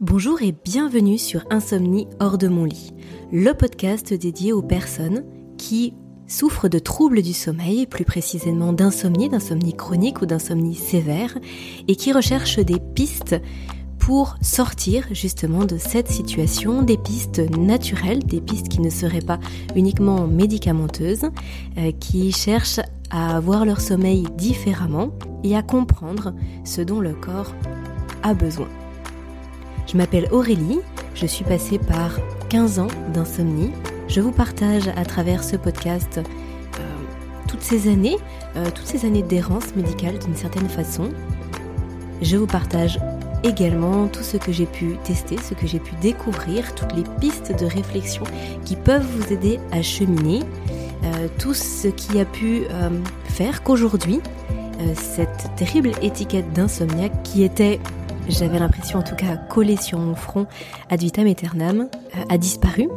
[0.00, 2.94] Bonjour et bienvenue sur Insomnie hors de mon lit,
[3.32, 5.26] le podcast dédié aux personnes
[5.58, 5.92] qui
[6.26, 11.36] souffrent de troubles du sommeil, plus précisément d'insomnie, d'insomnie chronique ou d'insomnie sévère,
[11.86, 13.36] et qui recherchent des pistes
[13.98, 19.38] pour sortir justement de cette situation, des pistes naturelles, des pistes qui ne seraient pas
[19.76, 21.28] uniquement médicamenteuses,
[21.76, 22.80] euh, qui cherchent
[23.10, 25.10] à voir leur sommeil différemment
[25.44, 26.32] et à comprendre
[26.64, 27.52] ce dont le corps
[28.22, 28.68] a besoin.
[29.90, 30.78] Je m'appelle Aurélie,
[31.16, 33.72] je suis passée par 15 ans d'insomnie.
[34.06, 36.82] Je vous partage à travers ce podcast euh,
[37.48, 38.16] toutes ces années,
[38.54, 41.08] euh, toutes ces années d'errance médicale d'une certaine façon.
[42.22, 43.00] Je vous partage
[43.42, 47.58] également tout ce que j'ai pu tester, ce que j'ai pu découvrir, toutes les pistes
[47.58, 48.22] de réflexion
[48.64, 50.44] qui peuvent vous aider à cheminer,
[51.02, 52.62] euh, tout ce qui a pu
[53.24, 54.20] faire qu'aujourd'hui,
[54.94, 57.80] cette terrible étiquette d'insomniaque qui était
[58.30, 60.46] j'avais l'impression en tout cas collée sur mon front
[60.88, 62.88] ad vitam aeternam, euh, a disparu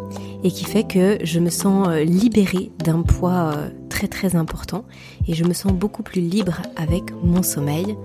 [0.44, 4.86] et qui fait que je me sens euh, libérée d'un poids euh, très très important
[5.28, 7.98] et je me sens beaucoup plus libre avec mon sommeil.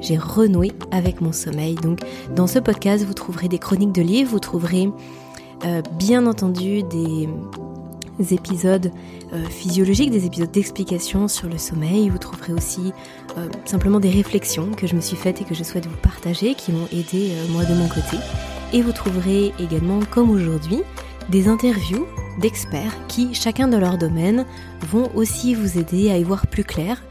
[0.00, 1.74] J'ai renoué avec mon sommeil.
[1.74, 2.00] Donc
[2.34, 4.90] dans ce podcast, vous trouverez des chroniques de livres, vous trouverez
[5.98, 7.28] bien entendu des
[8.30, 8.90] épisodes
[9.32, 12.08] euh, physiologiques, des épisodes d'explication sur le sommeil.
[12.08, 12.92] Vous trouverez aussi
[13.36, 16.54] euh, simplement des réflexions que je me suis faites et que je souhaite vous partager,
[16.54, 18.16] qui m'ont aidé euh, moi de mon côté.
[18.72, 20.82] Et vous trouverez également, comme aujourd'hui,
[21.28, 22.06] des interviews
[22.40, 24.44] d'experts qui, chacun de leur domaine,
[24.90, 27.02] vont aussi vous aider à y voir plus clair,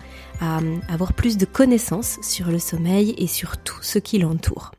[0.42, 0.60] à
[0.90, 4.72] avoir plus de connaissances sur le sommeil et sur tout ce qui l'entoure.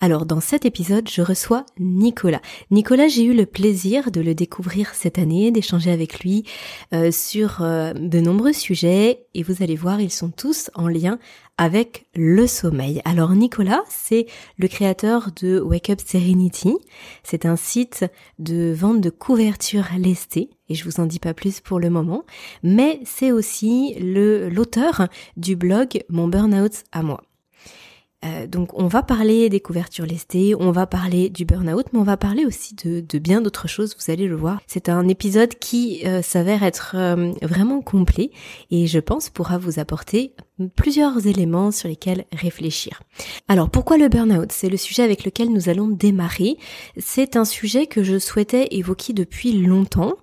[0.00, 2.40] Alors dans cet épisode, je reçois Nicolas.
[2.70, 6.44] Nicolas, j'ai eu le plaisir de le découvrir cette année, d'échanger avec lui
[6.94, 11.18] euh, sur euh, de nombreux sujets et vous allez voir, ils sont tous en lien
[11.56, 13.02] avec le sommeil.
[13.04, 14.26] Alors Nicolas, c'est
[14.56, 16.76] le créateur de Wake Up Serenity.
[17.24, 18.04] C'est un site
[18.38, 22.22] de vente de couvertures lestées et je vous en dis pas plus pour le moment,
[22.62, 27.20] mais c'est aussi le l'auteur du blog Mon Burnout à moi.
[28.24, 32.04] Euh, donc on va parler des couvertures lestées, on va parler du burn-out, mais on
[32.04, 34.60] va parler aussi de, bien d'autres choses, vous allez le voir.
[34.66, 38.32] C'est un épisode qui euh, s'avère être euh, vraiment complet
[38.72, 40.34] et je pense pourra vous apporter
[40.74, 43.02] plusieurs éléments sur lesquels réfléchir.
[43.46, 44.50] Alors pourquoi le burn-out?
[44.50, 46.56] C'est le sujet avec lequel nous allons démarrer.
[46.96, 50.14] C'est un sujet que je souhaitais évoquer depuis longtemps.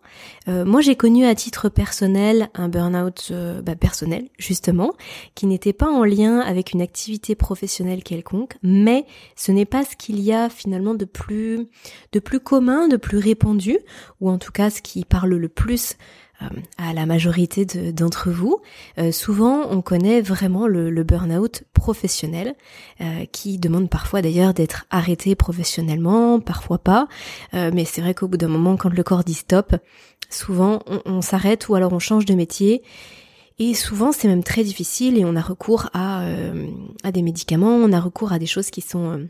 [0.47, 3.33] Moi, j'ai connu à titre personnel un burn-out
[3.63, 4.93] bah, personnel, justement,
[5.33, 9.95] qui n'était pas en lien avec une activité professionnelle quelconque, mais ce n'est pas ce
[9.95, 11.67] qu'il y a finalement de plus,
[12.11, 13.77] de plus commun, de plus répandu,
[14.21, 15.95] ou en tout cas ce qui parle le plus
[16.41, 16.47] euh,
[16.77, 18.59] à la majorité d'entre vous.
[19.11, 22.55] souvent, on connaît vraiment le, le burn-out professionnel,
[23.31, 27.07] qui demande parfois d'ailleurs d'être arrêté professionnellement, parfois pas.
[27.53, 29.75] mais c'est vrai qu'au bout d'un moment, quand le corps dit stop,
[30.29, 32.83] Souvent, on, s'arrête ou alors on change de métier.
[33.57, 36.67] Et souvent, c'est même très difficile et on a recours à, euh,
[37.03, 39.25] à des médicaments, on a recours à des choses qui sont, euh,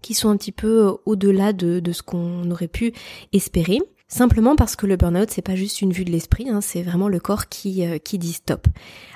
[0.00, 2.92] qui sont un petit peu euh, au-delà de, de ce qu'on aurait pu
[3.32, 3.80] espérer.
[4.06, 7.08] Simplement parce que le burn-out, c'est pas juste une vue de l'esprit, hein, c'est vraiment
[7.08, 8.66] le corps qui, qui dit stop.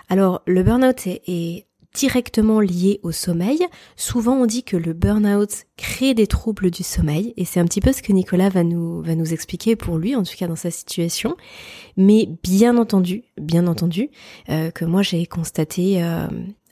[0.08, 1.65] Alors, le burn-out est
[1.96, 3.66] directement lié au sommeil.
[3.96, 7.80] Souvent on dit que le burn-out crée des troubles du sommeil et c'est un petit
[7.80, 11.36] peu ce que Nicolas va nous expliquer pour lui en tout cas dans sa situation.
[11.96, 14.10] Mais bien entendu, bien entendu
[14.50, 16.28] euh, que moi j'ai constaté euh,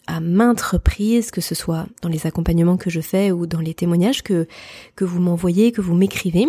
[0.06, 3.74] à maintes reprises, que ce soit dans les accompagnements que je fais ou dans les
[3.74, 4.46] témoignages que
[4.94, 6.46] que vous m'envoyez, que vous m'écrivez,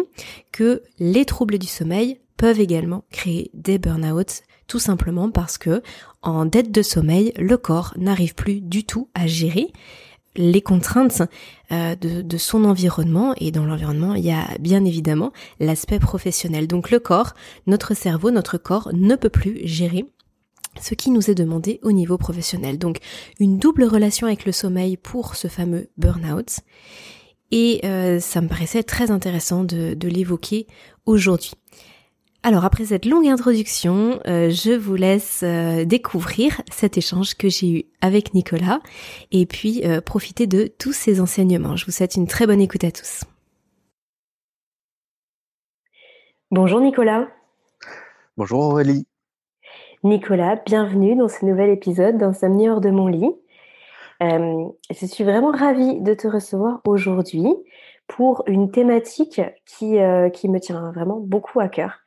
[0.52, 5.82] que les troubles du sommeil peuvent également créer des burn-outs tout simplement parce que
[6.22, 9.72] en dette de sommeil, le corps n'arrive plus du tout à gérer
[10.38, 11.22] les contraintes
[11.72, 16.68] euh, de, son environnement et dans l'environnement il y a bien évidemment l'aspect professionnel.
[16.68, 17.34] Donc le corps,
[17.68, 20.06] notre cerveau, notre corps ne peut plus gérer
[20.82, 22.78] ce qui nous est demandé au niveau professionnel.
[22.78, 23.00] Donc
[23.40, 26.60] une double relation avec le sommeil pour ce fameux burn-out.
[27.52, 30.68] Et euh, ça me paraissait très intéressant de l'évoquer
[31.06, 31.54] aujourd'hui.
[32.48, 37.68] Alors après cette longue introduction, euh, je vous laisse euh, découvrir cet échange que j'ai
[37.68, 38.82] eu avec Nicolas
[39.32, 41.76] et puis euh, profiter de tous ces enseignements.
[41.76, 43.24] Je vous souhaite une très bonne écoute à tous.
[46.52, 47.28] Bonjour Nicolas.
[48.38, 49.08] Bonjour Aurélie.
[50.04, 53.32] Nicolas, bienvenue dans ce nouvel épisode d'Insomnie hors de mon lit.
[54.22, 57.48] je suis vraiment ravie de te recevoir aujourd'hui
[58.06, 59.98] pour une thématique qui,
[60.34, 62.05] qui me tient vraiment beaucoup à cœur.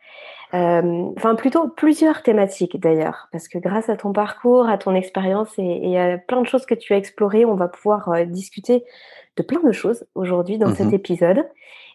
[0.54, 5.52] Euh, enfin plutôt plusieurs thématiques d'ailleurs, parce que grâce à ton parcours, à ton expérience
[5.58, 8.84] et, à plein de choses que tu as explorées, on va pouvoir euh, discuter
[9.36, 11.44] de plein de choses aujourd'hui dans cet mmh épisode.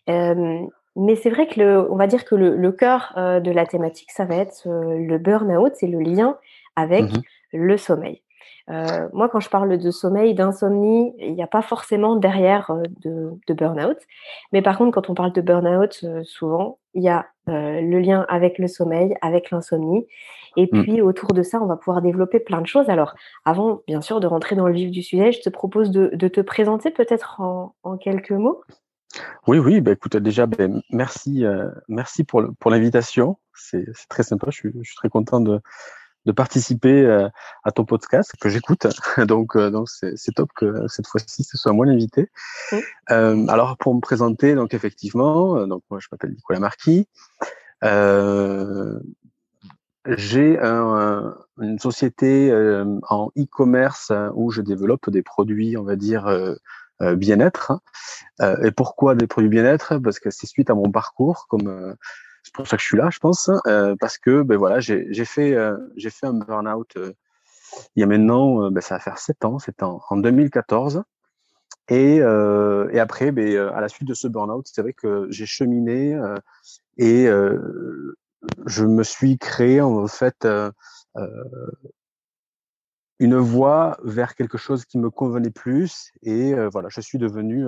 [0.08, 4.26] mais c'est vrai que le, on va dire que le, cœur de la thématique, ça
[4.26, 6.38] va être le burn-out, c'est le lien
[6.76, 7.22] avec mmh
[7.54, 8.22] le sommeil.
[8.70, 12.84] Euh, moi, quand je parle de sommeil, d'insomnie, il n'y a pas forcément derrière euh,
[13.04, 13.98] de, de burn-out.
[14.54, 18.26] Mais par contre, quand on parle de burn-out, euh, souvent, il y a le lien
[18.30, 20.08] avec le sommeil, avec l'insomnie.
[20.56, 20.84] Et mmh.
[20.84, 22.88] puis, autour de ça, on va pouvoir développer plein de choses.
[22.88, 26.12] Alors, avant, bien sûr, de rentrer dans le vif du sujet, je te propose de,
[26.14, 28.62] de te présenter peut-être en, en, quelques mots.
[29.46, 31.44] Oui, oui, bah, écoute, déjà, ben, merci,
[31.90, 33.38] merci pour, pour l'invitation.
[33.54, 34.48] C'est très sympa.
[34.52, 35.60] Je suis, je suis très content de,
[36.26, 37.28] de participer euh,
[37.64, 38.88] à ton podcast que j'écoute.
[39.28, 42.30] Donc, euh, donc c'est top que cette fois-ci ce soit moi l'invité.
[43.12, 47.08] Euh, alors pour me présenter, donc effectivement, donc moi je m'appelle Nicolas Marquis.
[50.06, 52.52] j'ai un, une société
[53.10, 56.56] en e-commerce où je développe des produits, on va dire,
[57.02, 57.74] bien-être.
[58.42, 59.98] et pourquoi des produits bien-être?
[60.00, 61.96] Parce que c'est suite à mon parcours, comme
[62.44, 65.26] c'est pour ça que je suis là, je pense, euh, parce que ben voilà, j'ai
[65.26, 67.14] fait euh, j'ai fait un burn-out euh,
[67.96, 71.04] il y a maintenant, ben, ça va faire sept ans, c'était en, en, 2014.
[71.90, 76.16] Et, et après, ben, à la suite de ce burn-out, c'est vrai que j'ai cheminé
[76.98, 77.26] et
[78.68, 80.48] je me suis créé en fait
[83.18, 86.12] une voie vers quelque chose qui me convenait plus.
[86.22, 87.66] Et voilà, je suis devenu,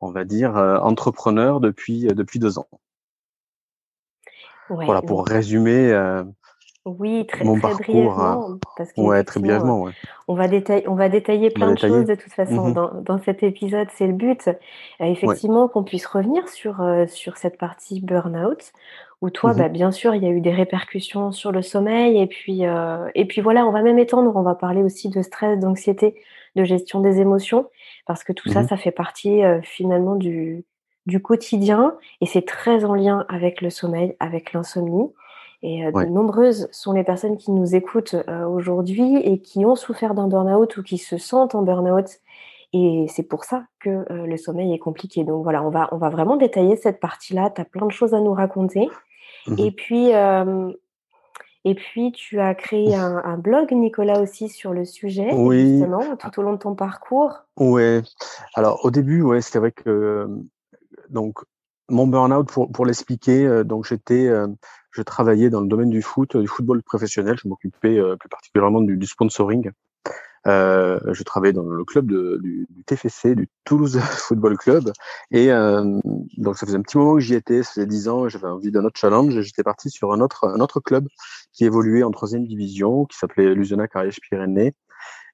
[0.00, 2.68] on va dire, entrepreneur depuis depuis deux ans
[4.70, 6.22] voilà, pour résumer euh,
[6.86, 8.20] oui, très, mon très parcours.
[8.20, 8.58] Hein.
[8.76, 9.82] Parce ouais, très brièvement.
[9.82, 9.92] Ouais.
[10.28, 13.18] On, va détailler, on va détailler plein de choses de toute façon mmh dans, dans,
[13.18, 13.88] cet épisode.
[13.94, 14.52] C'est le but, euh,
[15.00, 18.72] effectivement, qu'on puisse revenir sur, euh, sur cette partie burn-out,
[19.20, 22.18] où toi, mmh bah, bien sûr, il y a eu des répercussions sur le sommeil.
[22.20, 22.62] Et puis,
[23.14, 26.14] et puis voilà, on va même étendre, on va parler aussi de stress, d'anxiété,
[26.56, 27.68] de gestion des émotions,
[28.06, 30.64] parce que tout ça, mmh ça fait partie finalement du,
[31.06, 35.10] du quotidien et c'est très en lien avec le sommeil, avec l'insomnie.
[35.62, 39.76] Et euh, de nombreuses sont les personnes qui nous écoutent euh, aujourd'hui et qui ont
[39.76, 42.06] souffert d'un burn-out ou qui se sentent en burn-out.
[42.72, 45.24] Et c'est pour ça que euh, le sommeil est compliqué.
[45.24, 47.50] Donc voilà, on va, on va vraiment détailler cette partie-là.
[47.50, 48.88] Tu as plein de choses à nous raconter.
[49.46, 50.10] Mmh et puis,
[51.64, 55.78] et puis, tu as créé un, un, blog, Nicolas, aussi sur le sujet, oui.
[55.78, 57.34] justement, tout au long de ton parcours.
[57.58, 58.00] Oui.
[58.54, 60.26] Alors, au début, ouais, c'est vrai que
[61.10, 61.42] donc
[61.90, 64.46] mon burn-out, pour, pour l'expliquer, euh, donc j'étais, euh,
[64.92, 67.36] je travaillais dans le domaine du foot, du football professionnel.
[67.42, 69.70] Je m'occupais euh, plus particulièrement du, du sponsoring.
[70.46, 74.92] je travaillais dans le club de, du, du, TFC, du Toulouse Football Club,
[75.30, 75.48] et
[76.38, 78.70] donc ça faisait un petit moment que j'y étais, ça faisait dix ans, j'avais envie
[78.70, 79.38] d'un autre challenge.
[79.40, 81.06] J'étais parti sur un autre, un autre club
[81.52, 84.74] qui évoluait en troisième division, qui s'appelait Lusenac Ariège Pyrénées,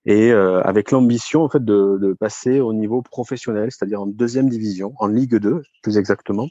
[0.07, 4.49] et euh, avec l'ambition en fait de, de, passer au niveau professionnel, c'est-à-dire en deuxième
[4.49, 6.49] division, en Ligue 2 plus exactement,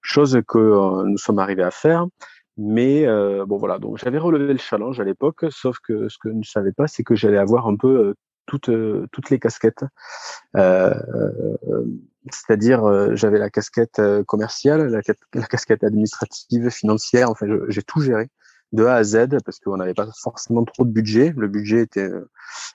[0.00, 2.06] chose que euh, nous sommes arrivés à faire.
[2.56, 6.30] Mais euh, bon voilà, donc j'avais relevé le challenge à l'époque, sauf que ce que
[6.30, 8.14] je ne savais pas, c'est que j'allais avoir un peu
[8.46, 8.70] toutes
[9.10, 9.84] toutes les casquettes.
[12.30, 15.00] c'est-à-dire j'avais la casquette commerciale, la,
[15.34, 18.28] la, casquette administrative, financière, enfin j'ai tout géré
[18.74, 21.32] de A à Z parce qu'on n'avait pas forcément trop de budget.
[21.36, 22.28] Le budget était euh,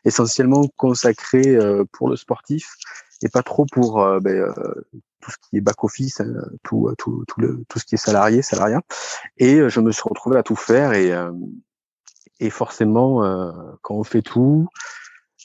[0.06, 2.76] essentiellement consacré euh, pour le sportif
[3.22, 4.54] et pas trop pour euh, ben,
[5.22, 8.00] tout ce qui est back office, hein, tout, tout, tout, le, tout ce qui est
[8.00, 8.82] salarié, salariat.
[9.38, 11.14] Et je me suis retrouvé à tout faire et,
[12.40, 13.22] et forcément,
[13.82, 14.70] quand on fait tout,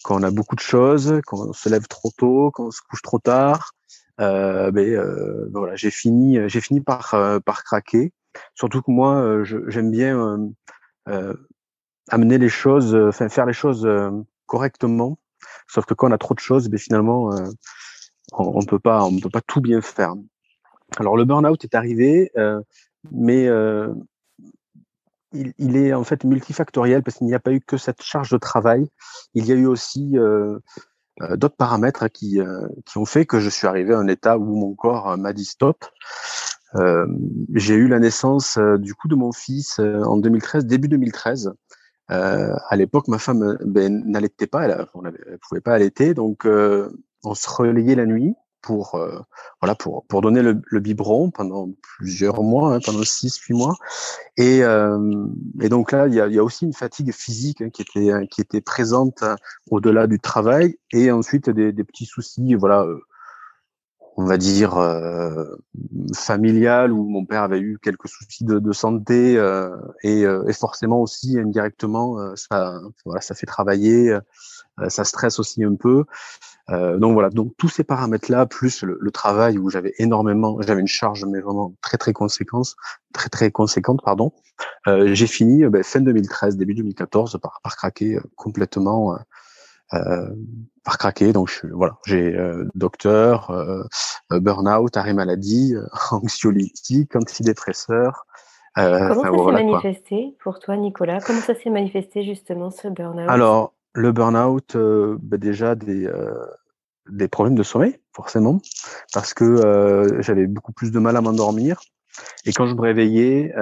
[0.05, 2.81] quand on a beaucoup de choses, quand on se lève trop tôt, quand on se
[2.89, 3.73] couche trop tard,
[4.21, 8.13] euh, ben, voilà, j'ai fini, j'ai fini par par craquer.
[8.55, 10.49] Surtout que moi, euh, j'aime bien euh,
[11.09, 11.35] euh,
[12.09, 13.89] amener les choses, faire les choses
[14.47, 15.19] correctement.
[15.69, 17.31] Sauf que quand on a trop de choses, ben finalement,
[18.33, 20.15] on, ne peut pas, on peut pas tout bien faire.
[20.99, 22.31] Alors le burn-out est arrivé,
[23.11, 23.49] mais
[25.33, 28.39] il, est en fait multifactoriel parce qu'il n'y a pas eu que cette charge de
[28.39, 28.87] travail.
[29.33, 30.17] Il y a eu aussi
[31.31, 32.39] d'autres paramètres qui,
[32.85, 35.47] qui ont fait que je suis arrivé à un état où mon corps m'a dit
[35.47, 35.87] stop.
[36.77, 37.07] Euh,
[37.55, 41.53] j'ai eu la naissance euh, du coup de mon fils euh, en 2013, début 2013.
[42.09, 47.49] à l'époque, ma femme ben, n'allaitait pas, elle, ne pouvait pas allaiter, donc on se
[47.49, 48.99] relayait la nuit pour
[49.61, 53.77] voilà pour pour donner le, biberon pendant plusieurs mois, hein, pendant six huit mois.
[54.37, 54.61] Et,
[55.61, 58.61] et donc là, il y a, aussi une fatigue physique hein, qui était qui était
[58.61, 59.25] présente
[59.71, 62.87] au-delà du travail et ensuite des, des petits soucis voilà
[64.17, 65.45] on va dire euh,
[66.15, 70.53] familiale où mon père avait eu quelques soucis de, de santé euh, et, euh, et,
[70.53, 74.17] forcément aussi indirectement ça voilà ça fait travailler
[74.89, 76.05] ça stresse aussi un peu
[76.71, 80.87] Euh, donc voilà, donc tous ces paramètres-là, plus le, travail où j'avais énormément, j'avais une
[80.87, 82.75] charge mais vraiment très très conséquente,
[83.13, 84.33] très très conséquente, pardon.
[84.87, 89.17] Euh, j'ai fini ben, fin 2013, début 2014 par, par craquer complètement,
[89.91, 91.33] par craquer.
[91.33, 92.37] Donc je, voilà, j'ai
[92.75, 93.53] docteur,
[94.31, 95.75] burn-out, arrêt maladie,
[96.11, 98.27] anxiolytique, antidépresseur.
[98.75, 101.21] Comment ça s'est manifesté pour toi, Nicolas?
[101.21, 103.29] Comment ça s'est manifesté justement ce burn-out?
[103.29, 106.35] Alors, le burn-out, euh, bah, déjà des, euh,
[107.09, 108.61] des problèmes de sommeil, forcément,
[109.13, 111.81] parce que euh, j'avais beaucoup plus de mal à m'endormir.
[112.45, 113.53] Et quand je me réveillais,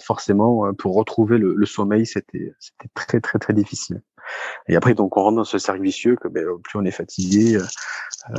[0.00, 4.00] forcément, pour retrouver le, sommeil, c'était c'était très très très difficile.
[4.68, 7.58] Et après, donc, on rentre dans ce cercle vicieux que ben, plus on est fatigué,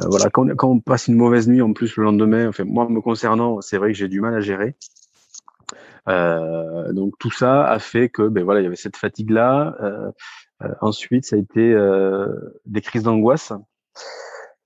[0.09, 3.01] voilà, quand, quand, on passe une mauvaise nuit, en plus le lendemain, enfin, moi me
[3.01, 4.75] concernant, c'est vrai que j'ai du mal à gérer.
[6.09, 9.73] Euh, donc tout ça a fait que ben voilà il y avait cette fatigue là
[9.81, 10.11] euh,
[10.63, 12.27] euh, ensuite, ça a été euh,
[12.65, 13.53] des crises d'angoisse.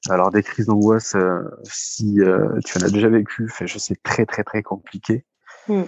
[0.09, 2.19] Alors des crises d'angoisse, euh, si
[2.65, 5.25] tu en as déjà vécu, je sais très très très compliqué.
[5.67, 5.83] Hmm.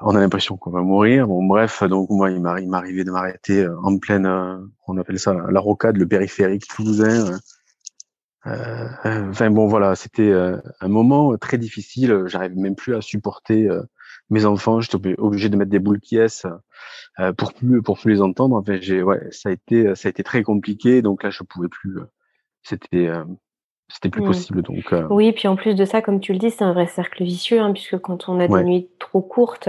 [0.00, 1.26] On a l'impression qu'on va mourir.
[1.26, 4.26] Bon bref, donc moi il m'arrivait de m'arrêter en pleine,
[4.86, 7.38] on appelle ça la rocade, le périphérique toulousain.
[8.44, 12.24] enfin bon voilà, c'était un moment très difficile.
[12.26, 13.68] J'arrive même plus à supporter
[14.30, 14.80] mes enfants.
[14.80, 16.18] J'étais obligé de mettre des boules qui
[17.20, 18.56] euh, pour plus pour plus les entendre.
[18.56, 21.02] Enfin, j'ai ouais, ça a été ça a été très compliqué.
[21.02, 21.98] Donc là, je pouvais plus.
[21.98, 22.04] Euh,
[22.62, 23.24] c'était euh,
[23.88, 24.26] c'était plus mmh.
[24.26, 24.62] possible.
[24.62, 27.22] Donc oui, puis en plus de ça, comme tu le dis, c'est un vrai cercle
[27.22, 29.68] vicieux, hein, puisque quand on a des nuits trop courtes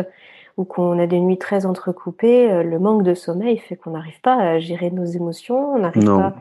[0.58, 4.36] ou qu'on a des nuits très entrecoupées, le manque de sommeil fait qu'on n'arrive pas
[4.36, 6.36] à gérer nos émotions, on n'arrive pas,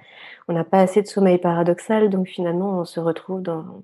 [0.49, 3.83] on n'a pas assez de sommeil paradoxal, donc finalement on se retrouve dans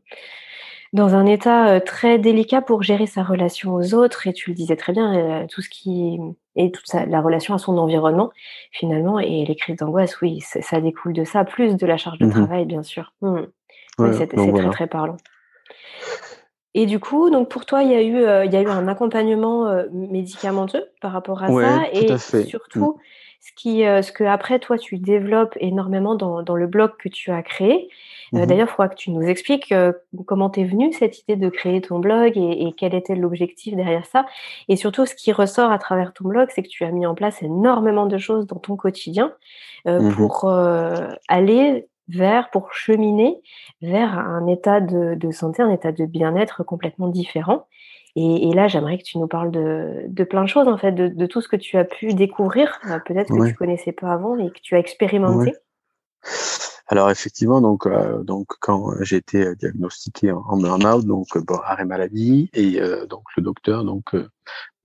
[0.92, 4.26] dans un état très délicat pour gérer sa relation aux autres.
[4.26, 6.18] Et tu le disais très bien, tout ce qui
[6.56, 8.30] et toute la relation à son environnement
[8.73, 9.18] finalement.
[9.18, 12.30] Et les crises d'angoisse, oui, ça découle de ça, plus de la charge de mmh
[12.30, 13.12] travail, bien sûr.
[13.23, 13.42] Mmh.
[14.12, 15.16] C'est très très parlant.
[16.75, 18.87] Et du coup, donc pour toi, il y a eu, il y a eu un
[18.87, 22.45] accompagnement médicamenteux par rapport à ça, et mmh.
[22.45, 22.99] surtout
[23.40, 27.33] ce qui, ce que après toi tu développes énormément dans, dans le blog que tu
[27.33, 27.88] as créé,
[28.35, 29.92] euh, mmh d'ailleurs, il faudra que tu nous expliques euh,
[30.26, 34.26] comment t'es venue cette idée de créer ton blog et, quel était l'objectif derrière ça.
[34.69, 37.14] Et surtout, ce qui ressort à travers ton blog, c'est que tu as mis en
[37.14, 39.33] place énormément de choses dans ton quotidien
[39.87, 40.50] euh, mmh pour
[41.28, 43.40] aller vers, pour cheminer
[43.83, 47.67] vers un état de, santé, un état de bien-être complètement différent.
[48.17, 51.40] Et, là, j'aimerais que tu nous parles de, plein de choses, en fait, de, tout
[51.40, 54.75] ce que tu as pu découvrir, peut-être que tu connaissais pas avant et que tu
[54.75, 55.55] as expérimenté.
[56.90, 61.55] Alors effectivement, donc euh, donc quand j'ai été euh, diagnostiqué en, burn-out, donc euh, bon,
[61.62, 64.17] arrêt maladie, et donc le docteur donc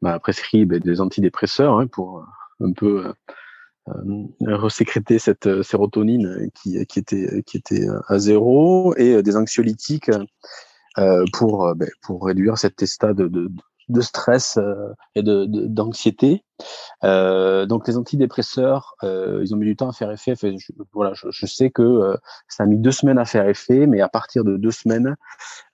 [0.04, 2.24] m'a prescrit ben, des antidépresseurs hein, pour
[2.60, 3.12] un peu
[4.42, 10.12] resécréter cette sérotonine qui, qui était qui était à zéro et des anxiolytiques
[11.34, 13.50] pour ben, pour réduire cet état de, de,
[13.90, 16.44] de stress euh, et de d'anxiété.
[17.04, 20.36] Euh, donc les antidépresseurs, euh, ils ont mis du temps à faire effet.
[20.36, 22.16] je, voilà, je, sais que
[22.48, 25.16] ça a mis deux semaines à faire effet, mais à partir de deux semaines,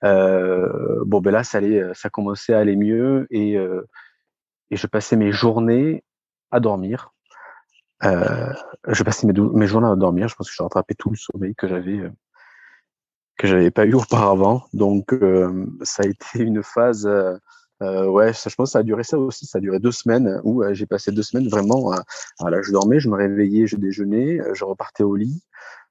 [0.02, 5.32] bon ben là ça allait, ça commençait à aller mieux et et je passais mes
[5.32, 6.04] journées
[6.52, 7.14] à dormir.
[8.02, 10.28] Je passais mes, mes journées à dormir.
[10.28, 12.02] Je pense que j'ai rattrapé tout le sommeil que j'avais
[13.38, 14.64] que j'avais pas eu auparavant.
[14.74, 15.16] Donc
[15.84, 17.10] ça a été une phase
[17.82, 19.46] euh, ouais, ça, je pense que ça a duré ça aussi.
[19.46, 21.92] Ça a duré deux semaines où euh, j'ai passé deux semaines vraiment.
[21.92, 22.04] À,
[22.40, 25.44] voilà, je dormais, je me réveillais, je déjeunais, euh, je repartais au lit,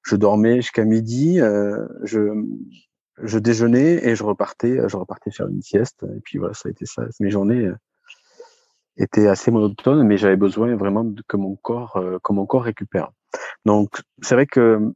[0.04, 2.44] je dormais jusqu'à midi, euh, je,
[3.22, 6.04] je déjeunais et je repartais, je repartais faire une sieste.
[6.04, 7.02] Et puis voilà, ça a été ça.
[7.18, 7.70] Mes journées
[8.96, 13.10] étaient assez monotones, mais j'avais besoin vraiment que mon corps, que mon corps récupère.
[13.64, 14.92] Donc c'est vrai que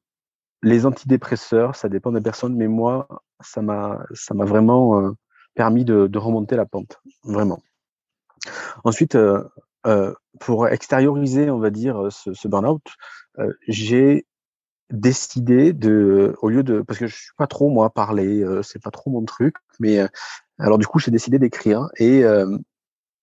[0.62, 3.06] les antidépresseurs, ça dépend des personnes, mais moi,
[3.40, 5.12] ça m'a, ça m'a vraiment
[5.54, 7.62] permis de, de, remonter la pente, vraiment.
[8.82, 9.44] Ensuite, euh,
[9.86, 12.82] euh, pour extérioriser, on va dire, ce, ce burn-out,
[13.38, 14.26] euh, j'ai
[14.90, 18.82] décidé de, au lieu de, parce que je suis pas trop moi parler, euh, c'est
[18.82, 20.08] pas trop mon truc, mais euh,
[20.58, 22.22] alors du coup j'ai décidé d'écrire et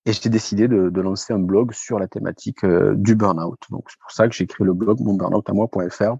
[0.05, 3.60] et j'ai décidé de, lancer un blog sur la thématique du burn-out.
[3.70, 6.17] Donc c'est pour ça que j'ai créé le blog monburnoutamois.fr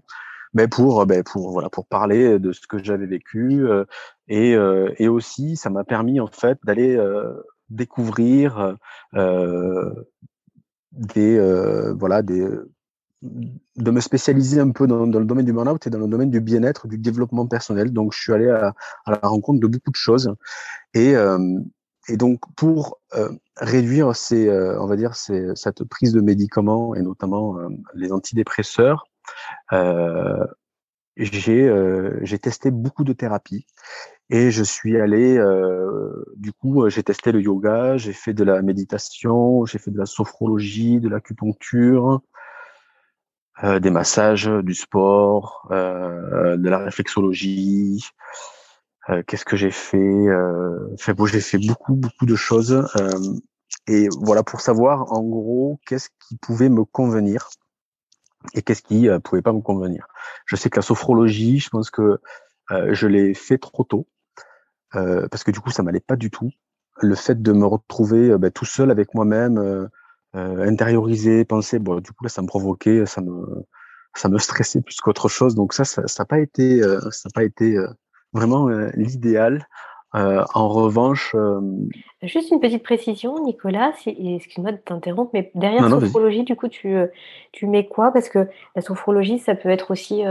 [0.54, 3.84] mais pour ben pour voilà pour parler de ce que j'avais vécu euh,
[4.28, 7.32] et euh, et aussi ça m'a permis en fait d'aller euh,
[7.70, 8.76] découvrir
[10.92, 12.46] des voilà des
[13.22, 16.30] de me spécialiser un peu dans, dans le domaine du burn-out et dans le domaine
[16.30, 17.92] du bien-être, du développement personnel.
[17.92, 18.74] Donc, je suis allé à,
[19.06, 20.34] à la rencontre de beaucoup de choses.
[20.92, 21.14] Et,
[22.08, 22.98] et donc, pour
[23.56, 27.56] réduire ces, on va dire, ces, cette prise de médicaments et notamment
[27.94, 29.06] les antidépresseurs,
[29.72, 30.44] euh,
[31.16, 31.70] j'ai
[32.22, 33.66] j'ai testé beaucoup de thérapies
[34.30, 35.38] et je suis allé
[36.36, 40.06] du coup j'ai testé le yoga, j'ai fait de la méditation, j'ai fait de la
[40.06, 42.20] sophrologie, de l'acupuncture,
[43.62, 48.04] des massages, du sport, de la réflexologie.
[49.26, 50.26] Qu'est-ce que j'ai fait
[50.98, 52.86] Fait bon, j'ai fait beaucoup beaucoup de choses
[53.86, 57.48] et voilà pour savoir en gros qu'est-ce qui pouvait me convenir
[58.54, 60.06] et qu'est-ce qui euh, pouvait pas me convenir.
[60.46, 62.20] Je sais que la sophrologie, je pense que
[62.70, 64.06] euh, je l'ai fait trop tôt
[64.94, 66.50] euh, parce que du coup ça m'allait pas du tout.
[67.00, 69.88] Le fait de me retrouver ben, tout seul avec moi-même,
[70.34, 73.64] intériorisé, penser, bon du coup là ça me provoquait, ça me
[74.14, 75.54] ça me stressait plus qu'autre chose.
[75.54, 77.78] Donc ça ça n'a pas été ça n'a pas été
[78.32, 79.66] vraiment l'idéal.
[80.14, 81.34] Euh, en revanche.
[81.34, 81.60] Euh,
[82.22, 87.06] Juste une petite précision, Nicolas, excuse-moi de t'interrompre, mais derrière sophrologie, du coup, tu, euh,
[87.50, 88.12] tu mets quoi?
[88.12, 88.46] Parce que
[88.76, 90.22] la sophrologie, ça peut être aussi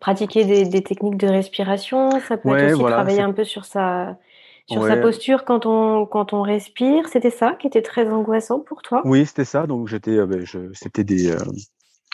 [0.00, 4.16] pratiquer des, techniques de respiration, ça peut être aussi travailler un peu sur sa,
[4.66, 7.06] sur sa posture quand on, quand on respire.
[7.08, 9.02] C'était ça qui était très angoissant pour toi?
[9.04, 9.66] Oui, c'était ça.
[9.66, 11.36] Donc, j'étais, ben, c'était des,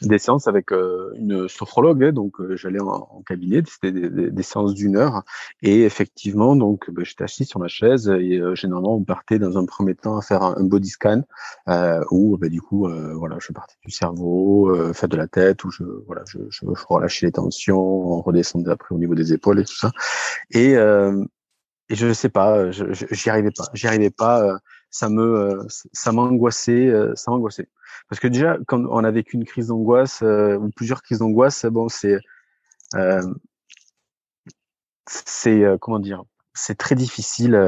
[0.02, 4.74] des séances avec euh, une sophrologue, hein, donc euh, j'allais en, cabinet, c'était des, séances
[4.74, 5.22] d'une heure,
[5.62, 9.56] et effectivement, donc bah, j'étais assis sur ma chaise et euh, généralement on partait dans
[9.56, 11.22] un premier temps à faire un, body scan
[12.10, 15.84] où bah, du coup voilà, je partais du cerveau, fait de la tête, où je
[16.06, 19.76] voilà, je, je, relâchais les tensions, on redescendait après au niveau des épaules et tout
[19.76, 19.92] ça,
[20.50, 20.74] et
[21.90, 24.58] et je sais pas, j'y arrivais pas, j'y arrivais pas,
[24.94, 27.68] ça me ça m'angoissait, ça m'angoissait.
[28.08, 31.66] Parce que déjà, quand on a vécu une crise d'angoisse euh, ou plusieurs crises d'angoisse,
[31.66, 32.18] bon, c'est
[32.94, 33.22] euh,
[35.06, 36.22] c'est euh, comment dire,
[36.54, 37.61] c'est très difficile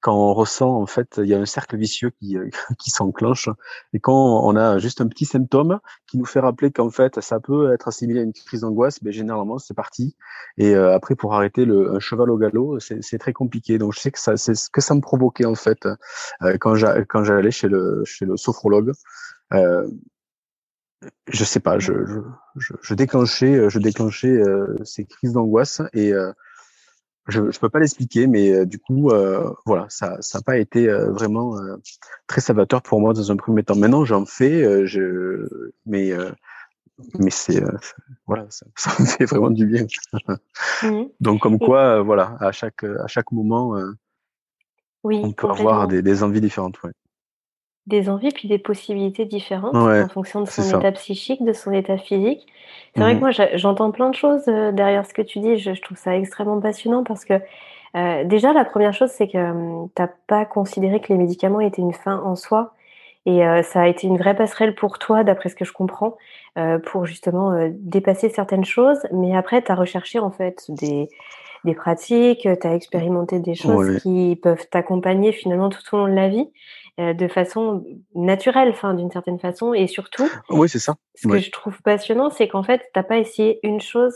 [0.00, 2.36] quand on ressent en fait, il y a un cercle vicieux qui
[2.78, 3.48] qui s'enclenche
[3.92, 7.40] et quand on a juste un petit symptôme qui nous fait rappeler qu'en fait ça
[7.40, 10.16] peut être assimilé à une crise d'angoisse, ben généralement c'est parti
[10.56, 13.78] et après pour arrêter le un cheval au galop, c'est très compliqué.
[13.78, 15.88] Donc je sais que ça c'est ce que ça me provoquait en fait
[16.60, 18.92] quand j'allais chez le chez le sophrologue.
[19.52, 19.88] Euh,
[21.28, 21.92] je sais pas, je,
[22.56, 26.32] je, je déclenchais, je déclenchais euh, ces crises d'angoisse et euh,
[27.28, 29.10] je, je peux pas l'expliquer, mais du coup,
[29.66, 31.56] voilà, ça, ça n'a pas été vraiment
[32.26, 33.76] très salvateur pour moi dans un premier temps.
[33.76, 35.48] Maintenant, j'en fais, je,
[35.86, 36.12] mais
[37.18, 37.62] mais c'est
[38.26, 39.86] voilà, ça, ça, me fait vraiment du bien.
[40.82, 41.04] Mmh.
[41.20, 43.76] Donc comme quoi, voilà, à chaque à chaque moment,
[45.04, 46.82] oui, on peut avoir des, des envies différentes.
[46.82, 46.92] Ouais.
[47.86, 51.98] Des envies, puis des possibilités différentes en fonction de son état psychique, de son état
[51.98, 52.46] physique.
[52.94, 55.56] C'est vrai que mmh moi, j'entends plein de choses euh, derrière ce que tu dis.
[55.58, 57.34] Je, trouve ça extrêmement passionnant parce que
[57.96, 61.82] euh, déjà, la première chose, c'est que tu n'as pas considéré que les médicaments étaient
[61.82, 62.74] une fin en soi.
[63.24, 66.16] Et euh, ça a été une vraie passerelle pour toi, d'après ce que je comprends,
[66.84, 68.98] pour justement dépasser certaines choses.
[69.12, 71.08] Mais après, tu as recherché en fait des,
[71.64, 76.14] des pratiques, tu as expérimenté des choses qui peuvent t'accompagner finalement tout au long de
[76.14, 76.48] la vie.
[77.00, 80.28] Euh, de façon naturelle, enfin d'une certaine façon, et surtout.
[80.50, 80.96] Oui, c'est ça.
[81.14, 84.14] Ce que je trouve passionnant, c'est qu'en fait, t'as pas essayé une chose,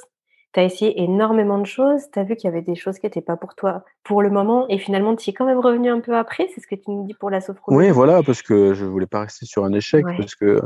[0.53, 3.07] tu as essayé énormément de choses, tu as vu qu'il y avait des choses qui
[3.07, 6.01] n'étaient pas pour toi pour le moment, et finalement, tu es quand même revenu un
[6.01, 7.87] peu après, c'est ce que tu nous dis pour la sophrologie.
[7.87, 10.61] Oui, voilà, parce que je voulais pas rester sur un échec, parce que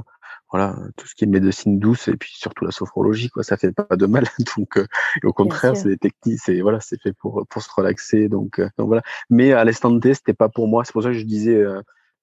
[0.50, 3.72] voilà, tout ce qui est médecine douce et puis surtout la sophrologie, quoi, ça fait
[3.72, 4.24] pas de mal.
[4.56, 4.86] Donc, euh,
[5.24, 8.28] au contraire, c'est des techniques, c'est voilà, c'est fait pour pour se relaxer.
[8.28, 9.02] Donc, euh, donc voilà.
[9.28, 10.84] Mais à l'instant T, c'était pas pour moi.
[10.84, 11.62] C'est pour ça que je disais,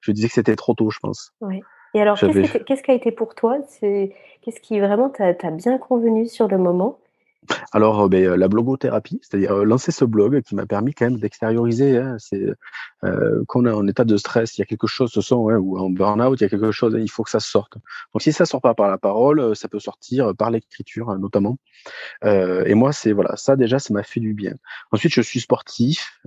[0.02, 1.34] je disais que c'était trop tôt, je pense.
[1.42, 1.62] Oui.
[1.94, 3.58] Et alors, qu'est-ce qui a été pour toi?
[3.80, 7.00] Qu'est-ce qui vraiment t'a bien convenu sur le moment?
[7.72, 11.06] Alors, euh, ben, euh, la blogothérapie, c'est-à-dire euh, lancer ce blog qui m'a permis quand
[11.06, 11.98] même d'extérioriser.
[11.98, 12.46] Hein, c'est
[13.04, 15.50] euh, quand on est en état de stress, il y a quelque chose, ce sont,
[15.50, 17.76] hein, ou en burn-out, il y a quelque chose, il faut que ça sorte.
[18.14, 21.58] Donc, si ça sort pas par la parole, ça peut sortir par l'écriture, hein, notamment.
[22.24, 24.54] Euh, et moi, c'est voilà, ça déjà, ça m'a fait du bien.
[24.92, 26.20] Ensuite, je suis sportif,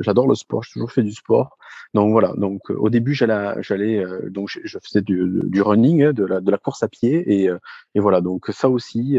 [0.00, 1.56] j'adore le sport, j'ai toujours fait du sport.
[1.94, 2.32] Donc voilà.
[2.36, 6.58] Donc au début, j'allais, j'allais, donc je, faisais du, du running, de la, de la
[6.58, 7.50] course à pied, et,
[7.94, 8.20] et voilà.
[8.20, 9.18] Donc ça aussi.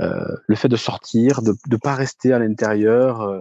[0.00, 3.40] Euh, le fait de sortir, de ne pas rester à l'intérieur, euh,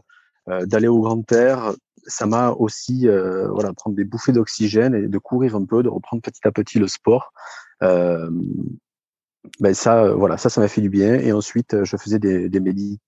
[0.50, 1.74] euh, d'aller au grand air,
[2.06, 3.08] ça m'a aussi
[3.52, 6.80] voilà prendre des bouffées d'oxygène et de courir un peu, de reprendre petit à petit
[6.80, 7.34] le sport.
[7.82, 11.16] ben ça, voilà, ça, ça m'a fait du bien.
[11.16, 12.50] Et ensuite, je faisais des,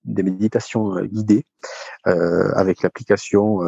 [0.04, 1.44] méditations guidées
[2.06, 3.58] euh, avec l'application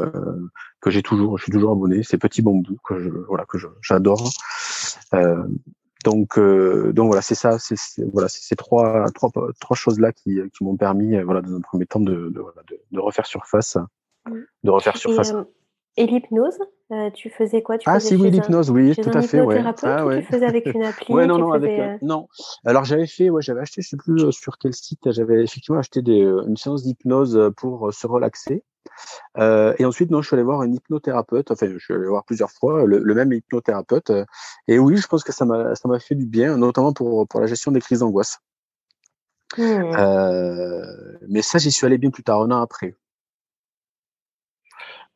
[0.80, 2.02] que j'ai toujours, je suis toujours abonné.
[2.04, 4.30] C'est Petit Bambou que je, voilà, que j'adore.
[6.04, 7.76] Donc, euh, donc voilà, c'est ça, c'est
[8.12, 11.56] voilà, c'est ces trois, trois, trois choses là qui, qui m'ont permis, euh, voilà, dans
[11.56, 12.44] un premier temps, de, de,
[12.92, 13.78] de, refaire surface,
[14.62, 15.32] de refaire surface.
[15.32, 15.44] Euh,
[15.96, 16.58] Et l'hypnose,
[16.90, 17.78] euh, tu faisais quoi?
[17.78, 19.62] Tu Ah faisais si oui l'hypnose oui tout à fait ouais.
[19.64, 22.26] ah tu faisais avec une appli ouais non non avec faisais, euh, euh, non.
[22.64, 25.78] Alors j'avais fait ouais j'avais acheté je sais plus euh, sur quel site j'avais effectivement
[25.78, 28.64] acheté des, euh, une séance d'hypnose pour se relaxer.
[29.38, 31.52] Euh, et ensuite non je suis allé voir un hypnothérapeute.
[31.52, 34.10] Enfin je suis allé voir plusieurs fois le, le même hypnothérapeute
[34.66, 37.40] et oui je pense que ça m'a ça m'a fait du bien notamment pour pour
[37.40, 38.40] la gestion des crises d'angoisse.
[39.58, 40.82] Euh,
[41.28, 42.96] mais ça j'y suis allé bien plus tard un an après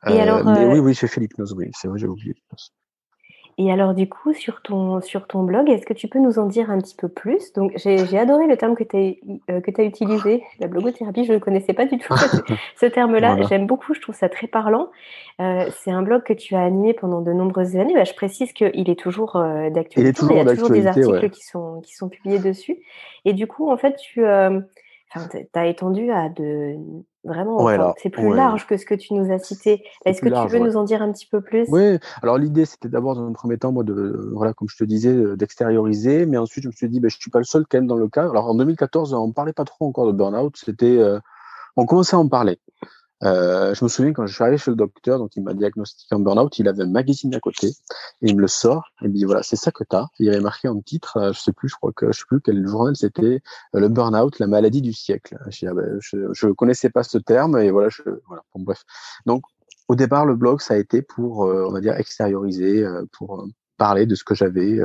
[0.06, 2.32] Et Euh, alors, mais euh, oui, oui, j'ai fait l'hypnose, oui, c'est vrai, j'ai oublié
[2.34, 2.72] l'hypnose.
[3.60, 6.46] Et alors du coup, sur ton, sur ton blog, est-ce que tu peux nous en
[6.46, 7.52] dire un petit peu plus?
[7.54, 11.32] Donc j'ai j'ai adoré le terme que tu as, euh, as utilisé, la blogothérapie, je
[11.32, 12.14] ne connaissais pas du tout
[12.76, 13.48] ce, terme-là, Voilà.
[13.48, 14.90] j'aime beaucoup, je trouve ça très parlant.
[15.40, 18.52] Euh, c'est un blog que tu as animé pendant de nombreuses années, bah, je précise
[18.52, 21.24] qu'il est toujours euh, Il est d'actualité, il y toujours a toujours des d'actualité, articles
[21.24, 21.30] ouais.
[21.30, 22.78] qui sont, qui sont publiés dessus.
[23.24, 24.24] Et du coup, en fait, tu
[25.16, 26.76] euh, as étendu à de...
[27.24, 29.84] Vraiment, Ouais, enfin, c'est plus ouais, large que ce que tu nous as cité.
[30.06, 30.66] Est-ce que tu veux ouais.
[30.66, 31.66] nous en dire un petit peu plus?
[31.68, 34.84] Oui, alors l'idée c'était d'abord dans un premier temps, moi, de, voilà, comme je te
[34.84, 37.78] disais, d'extérioriser, mais ensuite je me suis dit, ben, je suis pas le seul quand
[37.78, 38.30] même dans le cas.
[38.30, 41.18] Alors en 2014, on parlait pas trop encore de burn-out, c'était, euh,
[41.76, 42.58] on commençait à en parler.
[43.24, 46.14] Euh, je me souviens quand je suis arrivé chez le docteur, donc il m'a diagnostiqué
[46.14, 47.74] un burn-out, il avait un magazine à côté, et
[48.22, 50.06] il me le sort, et il me dit voilà, c'est ça que t'as.
[50.18, 52.40] Il avait marqué en titre, euh, je sais plus, je crois que je sais plus
[52.40, 53.40] quel journal c'était,
[53.74, 55.36] euh, le burn-out, la maladie du siècle.
[55.48, 58.84] Je, ah ben, je, connaissais pas ce terme, et voilà, je, voilà, bon, bref.
[59.26, 59.44] Donc
[59.88, 63.46] au départ, le blog ça a été pour, on va dire, extérioriser, pour
[63.78, 64.78] parler de ce que j'avais,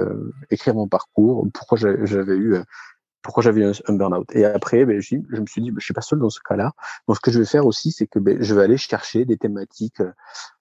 [0.50, 2.58] écrire mon parcours, pourquoi j'a- j'avais eu
[3.23, 4.27] pourquoi j'avais un, burn-out.
[4.36, 6.73] Et après, ben, je, me suis dit, ben, je suis pas seul dans ce cas-là.
[7.07, 9.38] Donc, ce que je vais faire aussi, c'est que ben, je vais aller chercher des
[9.38, 10.03] thématiques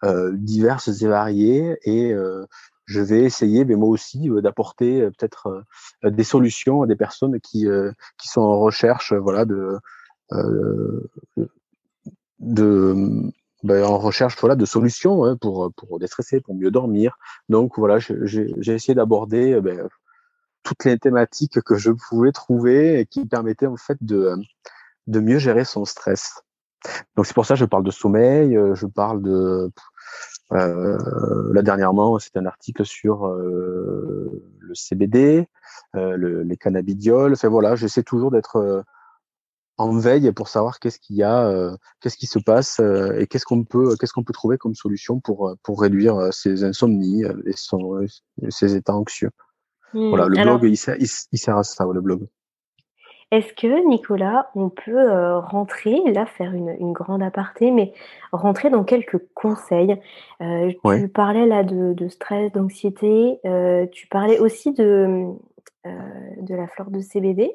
[0.04, 2.46] euh, diverses et variées et euh,
[2.86, 5.64] je vais essayer, ben, moi aussi, euh, d'apporter euh, peut-être
[6.04, 7.66] euh, des solutions à des personnes qui
[8.18, 9.78] qui sont en recherche, voilà, de
[12.40, 12.94] de
[13.62, 17.16] ben, en recherche voilà de solutions hein, pour pour déstresser, pour mieux dormir.
[17.48, 19.88] Donc voilà, j'ai essayé d'aborder ben,
[20.62, 24.34] toutes les thématiques que je pouvais trouver et qui permettaient en fait de,
[25.06, 26.42] de mieux gérer son stress.
[27.16, 29.70] Donc c'est pour ça que je parle de sommeil, euh, je parle de
[30.52, 35.48] euh, là dernièrement c'était un article sur euh, le CBD,
[35.96, 37.32] euh, le, les cannabidiols.
[37.32, 38.82] Enfin voilà, j'essaie toujours d'être euh,
[39.78, 43.26] en veille pour savoir qu'est-ce qu'il y a, euh, qu'est-ce qui se passe euh, et
[43.26, 46.64] qu'est-ce qu'on peut qu'est-ce qu'on peut trouver comme solution pour euh, pour réduire euh, ces
[46.64, 48.06] insomnies euh, et son,
[48.62, 49.30] états anxieux.
[49.94, 50.08] Hmm.
[50.10, 52.26] Voilà, le Alors, blog il sert, il, il sert à ça, le blog.
[53.30, 57.94] Est-ce que, Nicolas, on peut euh, rentrer, là, faire une, une grande aparté, mais
[58.30, 59.96] rentrer dans quelques conseils?
[60.42, 61.00] Euh, Ouais.
[61.00, 65.28] Tu parlais là de, de stress, d'anxiété, euh, tu parlais aussi de,
[65.84, 67.52] de la fleur de CBD.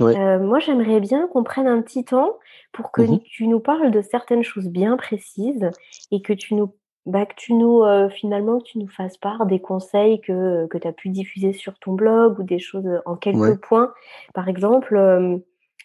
[0.00, 0.18] Ouais.
[0.18, 2.38] Euh, moi, j'aimerais bien qu'on prenne un petit temps
[2.72, 3.18] pour que Mhm.
[3.20, 5.70] tu nous parles de certaines choses bien précises
[6.10, 6.72] et que tu nous,
[7.10, 10.78] bah, que tu nous euh, finalement, que tu nous fasses part des conseils que, que
[10.78, 13.56] tu as pu diffuser sur ton blog ou des choses en quelques Ouais.
[13.56, 13.92] points.
[14.34, 15.36] Par exemple, euh,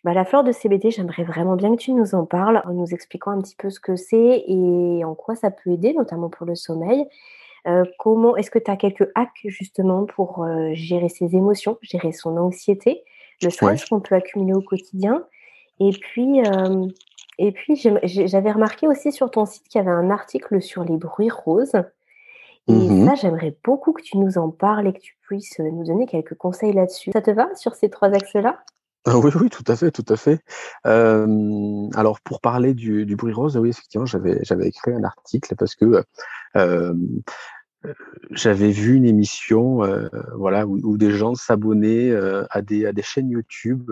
[0.03, 2.93] bah, la fleur de CBD, j'aimerais vraiment bien que tu nous en parles en nous
[2.93, 6.45] expliquant un petit peu ce que c'est et en quoi ça peut aider, notamment pour
[6.45, 7.05] le sommeil.
[7.67, 12.11] Euh, comment est-ce que tu as quelques hacks justement pour euh, gérer ses émotions, gérer
[12.11, 13.03] son anxiété,
[13.41, 13.51] le Ouais.
[13.51, 15.25] stress qu'on peut accumuler au quotidien?
[15.79, 16.85] Et puis, euh,
[17.37, 20.97] et puis j'avais remarqué aussi sur ton site qu'il y avait un article sur les
[20.97, 21.75] bruits roses.
[22.67, 23.05] Et Mhm.
[23.05, 26.07] ça, j'aimerais beaucoup que tu nous en parles et que tu puisses euh, nous donner
[26.07, 27.11] quelques conseils là-dessus.
[27.13, 28.59] Ça te va sur ces trois axes-là?
[29.05, 30.39] Ah oui, oui, tout à fait, tout à fait.
[30.87, 35.55] Euh, alors pour parler du, du bruit rose, oui, effectivement, j'avais j'avais écrit un article
[35.55, 36.03] parce que
[36.55, 36.93] euh,
[38.31, 42.11] j'avais vu une émission, euh, voilà, où, où des gens s'abonnaient
[42.49, 43.91] à des à des chaînes YouTube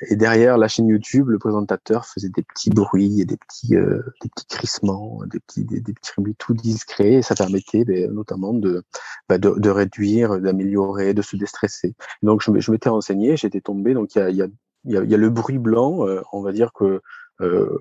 [0.00, 4.02] et derrière la chaîne YouTube, le présentateur faisait des petits bruits et des petits euh,
[4.22, 7.14] des petits crissements, des petits des, des petits bruits tout discrets.
[7.14, 8.84] Et ça permettait ben, notamment de,
[9.28, 11.94] bah, de de réduire, d'améliorer, de se déstresser.
[12.22, 13.94] Donc je, m'étais renseigné, j'étais tombé.
[13.94, 14.48] Donc il y a il y a
[14.84, 17.00] il y a, y a le bruit blanc, euh, on va dire que
[17.40, 17.78] euh,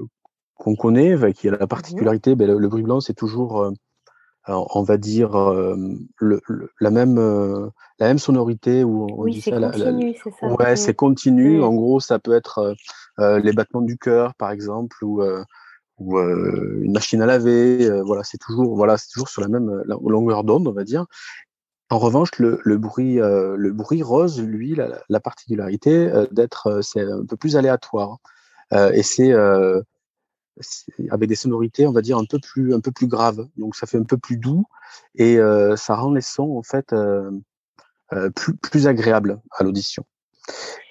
[0.56, 3.72] qu'on connaît, qui a la particularité, ben, le, le bruit blanc c'est toujours euh,
[4.48, 7.18] on va dire le, le- la même
[8.00, 10.48] la même sonorité ou on Oui, c'est continu, c'est ça.
[10.48, 10.78] ouais Mm.
[10.78, 11.62] c'est continu.
[11.64, 12.76] En gros ça peut être
[13.20, 15.22] les battements du cœur par exemple ou
[16.00, 19.48] ou euh, une machine à laver euh, voilà c'est toujours voilà c'est toujours sur la
[19.48, 21.06] même la longueur d'onde on va dire.
[21.90, 27.02] En revanche le, le bruit euh, le bruit rose lui la, la particularité d'être c'est
[27.02, 28.18] un peu plus aléatoire.
[28.94, 29.34] Et c'est-
[31.10, 33.48] avec des sonorités, on va dire un peu plus un peu plus graves.
[33.58, 34.66] Donc ça fait un peu plus doux
[35.16, 37.32] et euh, ça rend les sons en fait euh,
[38.14, 40.06] euh, plus plus agréables à l'audition.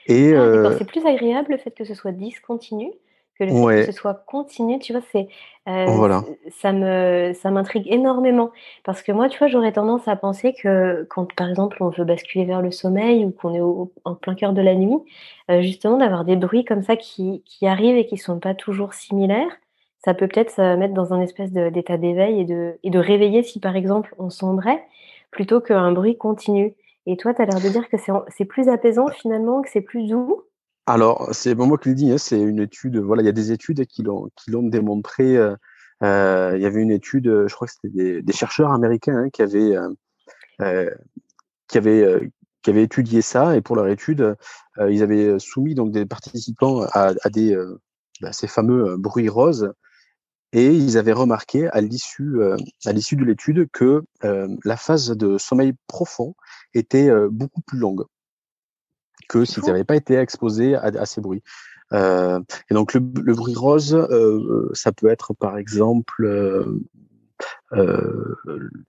[0.07, 2.93] Et Ah, c'est plus agréable le fait que ce soit discontinu
[3.39, 5.29] que le fait que ce soit continu, tu vois, c'est,
[5.85, 6.25] Voilà.
[6.51, 8.51] ça me ça m'intrigue énormément
[8.85, 12.05] parce que moi, tu vois, j'aurais tendance à penser que quand, par exemple, on veut
[12.05, 14.97] basculer vers le sommeil ou qu'on est au en plein cœur de la nuit,
[15.51, 18.95] heu, justement d'avoir des bruits comme ça qui qui arrivent et qui sont pas toujours
[18.95, 19.51] similaires,
[20.05, 23.43] ça peut peut-être, se mettre dans un espèce d'état d'éveil et de et de réveiller
[23.43, 24.85] si, par exemple, on sombrait,
[25.31, 26.75] plutôt qu'un bruit continu
[27.07, 27.97] et toi, tu as l'air de dire que
[28.29, 30.43] c'est plus apaisant finalement, que c'est plus doux?
[30.89, 33.33] Alors, c'est pas moi qui le dis, hein, c'est une étude, voilà, il y a
[33.33, 35.57] des études qui l'ont qui l'ont démontré, heu
[36.05, 39.43] heu, il y avait une étude, je crois que c'était des chercheurs américains, hein, qui
[39.43, 39.75] avaient,
[40.61, 40.91] heu,
[41.69, 42.31] qui avaient,
[42.63, 44.37] qui avaient étudié ça et pour leur étude,
[44.91, 47.57] ils avaient soumis donc des participants à à des,
[48.23, 49.73] bah, ces fameux, bruits roses
[50.53, 52.39] et ils avaient remarqué à l'issue,
[52.87, 54.05] à l'issue de l'étude que,
[54.65, 56.35] la phase de sommeil profond
[56.75, 58.05] était, beaucoup plus longue
[59.29, 61.43] que s'ils n'avaient pas été exposés à ces bruits.
[61.93, 66.27] Heu et donc le bruit rose, heu, ça peut être par exemple,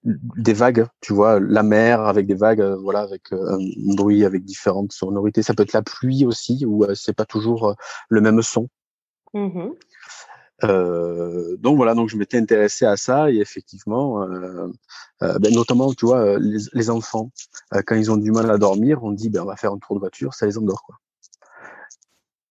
[0.03, 1.39] des vagues, tu vois?
[1.39, 3.57] La mer avec des vagues, voilà, avec, un
[3.95, 5.43] bruit avec différentes sonorités.
[5.43, 7.75] Ça peut être la pluie aussi où, c'est pas toujours,
[8.09, 8.69] le même son.
[9.33, 9.71] Mmh
[10.63, 14.71] donc voilà, donc je m'étais intéressé à ça et effectivement, heu
[15.23, 17.31] heu, beh, notamment, tu vois, les les enfants,
[17.85, 19.95] quand ils ont du mal à dormir, on dit: «Ben, on va faire un tour
[19.95, 20.95] de voiture», ça les endort, quoi.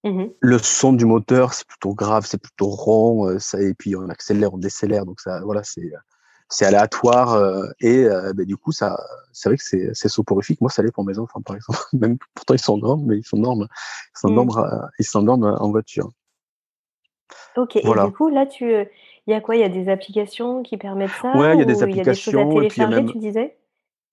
[0.04, 0.36] Mmh mh.
[0.40, 4.52] Le son du moteur, c'est plutôt grave, c'est plutôt rond, ça et puis on accélère,
[4.54, 5.90] on décélère, donc ça voilà, c'est,
[6.50, 8.98] c'est aléatoire, heu et heu, beh, du coup, ça
[9.32, 10.60] c'est vrai que c'est c'est soporifique.
[10.60, 13.24] Moi, ça l'est pour mes enfants, par exemple, même pourtant ils sont grands, mais ils
[13.26, 14.50] s'endorment ils Mmh.
[14.50, 16.10] s'endorment, ils s'endorment, en voiture.
[17.56, 18.86] OK et du coup, là, tu, heu,
[19.26, 19.56] il y a quoi?
[19.56, 22.00] Il y a des applications qui permettent ça Ouais, il y a des il y
[22.00, 23.56] a des choses à applications télécharger, même tu disais?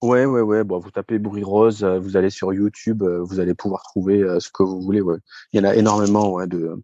[0.01, 3.39] ouais, ouais, ouais, bon, vous tapez bruit rose, heu, vous allez sur YouTube, heu, vous
[3.39, 5.17] allez pouvoir trouver, ce que vous voulez, ouais.
[5.51, 6.75] Il y en a énormément, ouais, de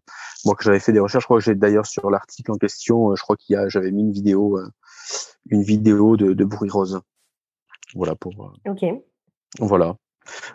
[0.44, 3.14] moi, que j'avais fait des recherches, je crois que j'ai d'ailleurs sur l'article en question,
[3.14, 4.58] je crois qu'il y a j'avais mis une vidéo,
[5.50, 7.00] une vidéo de de bruit rose.
[7.94, 8.84] Voilà pour, OK.
[9.58, 9.96] voilà.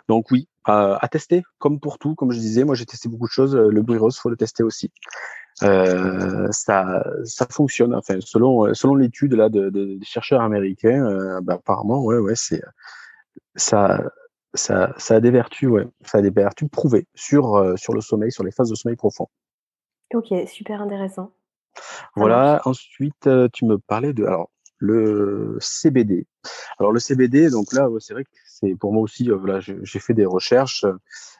[0.08, 3.26] Donc oui, à à tester, comme pour tout, comme je disais, moi j'ai testé beaucoup
[3.26, 4.90] de choses, le bruit rose, faut le tester aussi.
[5.62, 11.54] Heu, ça ça fonctionne, enfin selon, heu, selon l'étude là de chercheurs américains, heu, bah,
[11.54, 12.62] apparemment, ouais, ouais, c'est,
[13.54, 14.02] ça
[14.54, 18.30] ça ça a des vertus, ouais, ça a des vertus prouvées sur, sur le sommeil,
[18.32, 19.28] sur les phases de sommeil profond.
[20.14, 21.32] OK, super intéressant.
[22.16, 26.26] Voilà, ensuite, tu me parlais de alors le CBD.
[26.78, 29.98] Alors le CBD, donc là, c'est vrai que c'est pour moi aussi, heu, voilà, j'ai
[29.98, 30.84] fait des recherches,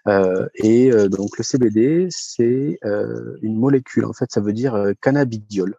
[0.09, 2.79] heu et heu, donc le CBD, c'est,
[3.42, 5.76] une molécule, en fait, ça veut dire, cannabidiol.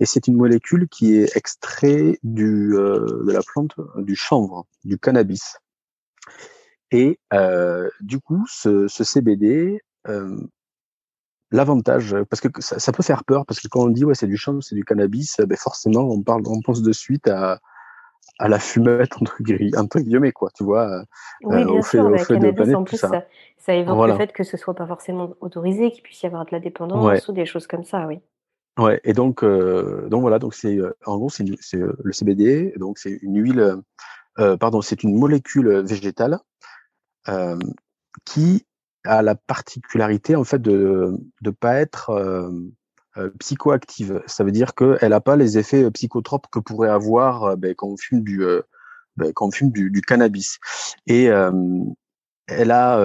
[0.00, 4.98] Et c'est une molécule qui est extrait du, heu, de la plante, du chanvre, du
[4.98, 5.56] cannabis.
[6.92, 7.18] Et
[8.00, 9.80] du coup, ce CBD,
[11.52, 14.36] l'avantage, parce que ça peut faire peur parce que quand on dit: «Ouais, c'est du
[14.36, 17.60] chanvre, c'est du cannabis», beh, forcément, on parle on pense de suite à
[18.40, 20.86] à la «fumette» entre gri entre guillemets, quoi, tu vois?
[20.88, 21.04] Heu
[21.42, 23.08] Oui, au bien fait sûr, au bah, fait de en plus, ça.
[23.08, 23.24] ça
[23.58, 26.50] ça évoque le fait que ce soit pas forcément autorisé, qu'il puisse y avoir de
[26.52, 28.18] la Ouais, dépendance ou des choses comme ça, oui.
[28.78, 33.18] ouais et donc heu, donc voilà, donc c'est, en gros, c'est le CBD, donc c'est
[33.22, 33.76] une huile,
[34.58, 36.38] pardon, c'est une molécule, végétale,
[38.24, 38.66] qui
[39.04, 42.10] a la particularité, en fait, de de pas être,
[43.38, 44.22] psychoactive.
[44.26, 47.74] Ça veut dire qu'elle a pas les effets, heu, psychotropes que pourrait avoir, heu, beh,
[47.74, 48.42] quand on fume du,
[49.16, 50.58] beh, quand on fume du cannabis
[51.06, 51.24] et
[52.46, 52.98] elle a,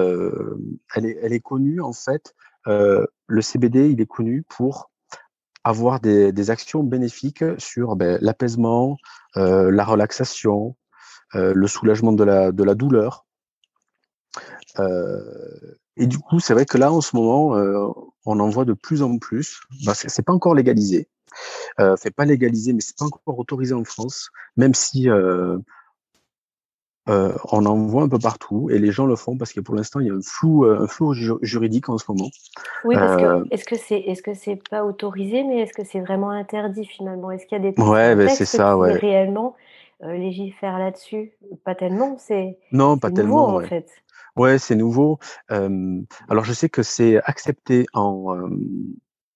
[0.96, 2.34] elle est connue, en fait,
[2.66, 4.92] le CBD, il est connu pour
[5.64, 8.98] avoir des actions bénéfiques sur, beh, l'apaisement,
[9.36, 10.76] la relaxation,
[11.34, 13.26] le soulagement de la de la douleur.
[15.98, 17.88] Et du coup, c'est vrai que là, en ce moment, heu,
[18.26, 19.62] on en voit de plus en plus.
[19.86, 21.08] Bah, c'est c'est pas encore légalisé,
[21.80, 25.62] heu, enfin pas légalisé, mais c'est pas encore autorisé en France, même si, heu
[27.08, 29.76] heu, on en voit un peu partout et les gens le font parce que pour
[29.76, 32.30] l'instant, il y a un flou, heu, un flou ju juridique en ce moment.
[32.84, 36.00] Oui, parce que est-ce que c'est est-ce que c'est pas autorisé, mais est-ce que c'est
[36.02, 37.32] vraiment interdit finalement?
[37.32, 38.98] Est-ce qu'il y a des ouais, beh, c'est ça, qui ouais.
[39.00, 39.56] réellement,
[40.04, 41.32] légifère là-dessus?
[41.64, 43.68] Pas tellement, c'est Non, pas c'est nouveau tellement, en ouais.
[43.68, 43.88] fait.
[44.36, 45.20] Ouais, c'est nouveau.
[45.50, 48.60] Hem, alors je sais que c'est accepté en, hem,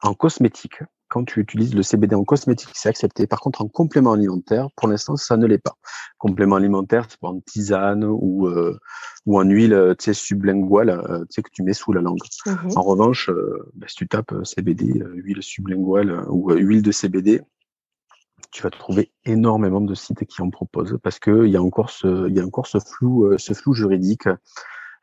[0.01, 0.83] en cosmétique.
[1.07, 3.25] Quand tu utilises le CBD en cosmétique, c'est accepté.
[3.25, 5.75] Par contre, en complément alimentaire, pour l'instant, ça ne l'est pas.
[6.19, 8.77] Complément alimentaire, c'est en tisane ou, heu,
[9.25, 12.19] ou en huile, tu sais, sublinguale, tu sais, que tu mets sous la langue.
[12.45, 13.31] Mmh En revanche,
[13.73, 17.41] bah, si tu tapes, CBD, huile sublinguale, ou, huile de CBD,
[18.51, 22.27] tu vas trouver énormément de sites qui en proposent parce qu'il y a encore ce
[22.29, 24.27] il y a encore ce flou, ce flou juridique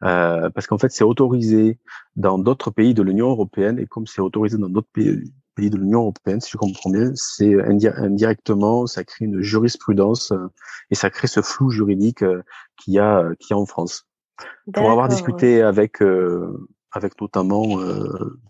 [0.05, 1.79] Euh, parce qu'en fait, c'est autorisé
[2.17, 5.79] dans d'autres pays de l'Union européenne, et comme c'est autorisé dans d'autres pays, pays de
[5.79, 10.49] l'Union européenne, si je comprends bien, c'est indirectement, ça crée une jurisprudence euh,
[10.91, 12.43] et ça crée ce flou juridique euh,
[12.77, 14.07] qu'il y a, qu'il y a en France.
[14.75, 16.03] Pour avoir discuté avec
[16.93, 17.79] avec notamment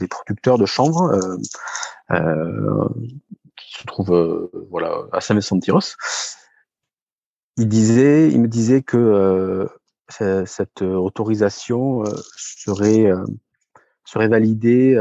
[0.00, 1.16] des producteurs de chanvre
[2.10, 5.94] qui se trouvent voilà à Saint-Vincent-de-Tyros,
[7.56, 9.68] il disait, il me disait que
[10.08, 12.04] cette autorisation
[12.36, 13.10] serait
[14.04, 14.94] serait validée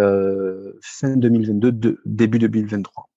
[0.82, 3.10] fin 2022, début 2023.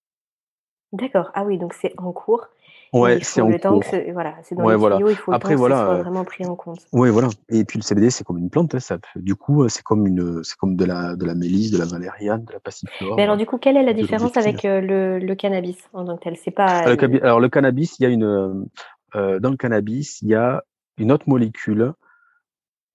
[0.92, 1.30] D'accord.
[1.34, 2.46] Ah oui, donc c'est en cours.
[2.94, 3.82] Ouais, c'est en cours.
[4.12, 4.98] voilà, c'est dans les voilà.
[5.06, 6.78] il faut Après, voilà, que soit vraiment pris en compte.
[6.92, 7.28] Oui, voilà.
[7.50, 8.74] Et puis le CBD, c'est comme une plante.
[8.74, 11.78] Hein, ça, du coup, c'est comme une, c'est comme de la, de la mélisse, de
[11.78, 13.16] la valériane, de la passiflore.
[13.16, 16.22] Mais alors, du coup, quelle est la différence avec le, le, cannabis en tant que
[16.22, 16.36] tel?
[16.36, 16.84] C'est pas.
[17.22, 18.66] Alors, le cannabis, il y a une,
[19.14, 20.62] euh, dans le cannabis, il y a
[20.98, 21.92] une autre molécule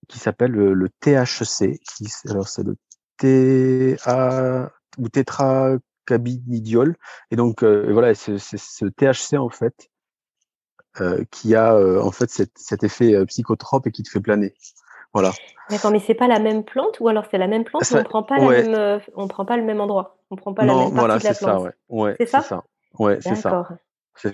[0.08, 1.78] qui s'appelle le, THC.
[1.80, 2.76] Qui, alors c'est le
[3.16, 6.96] TA ou tétracabinidiol.
[7.30, 9.90] Et donc euh, voilà, c'est ce THC en fait
[11.00, 14.20] euh, qui a euh, en fait cet, cet effet euh, psychotrope et qui te fait
[14.20, 14.54] planer.
[15.12, 15.30] Voilà.
[15.70, 18.04] D'accord, mais c'est pas la même plante ou alors c'est la même plante, mais on
[18.04, 20.74] prend pas la même, euh, on prend pas le même endroit, on prend pas la
[20.74, 21.38] même partie de la plante.
[21.38, 21.72] Ça, ouais.
[21.88, 22.40] ouais c'est ça?
[22.42, 22.64] ça.
[22.98, 23.68] Ouais, c'est ça.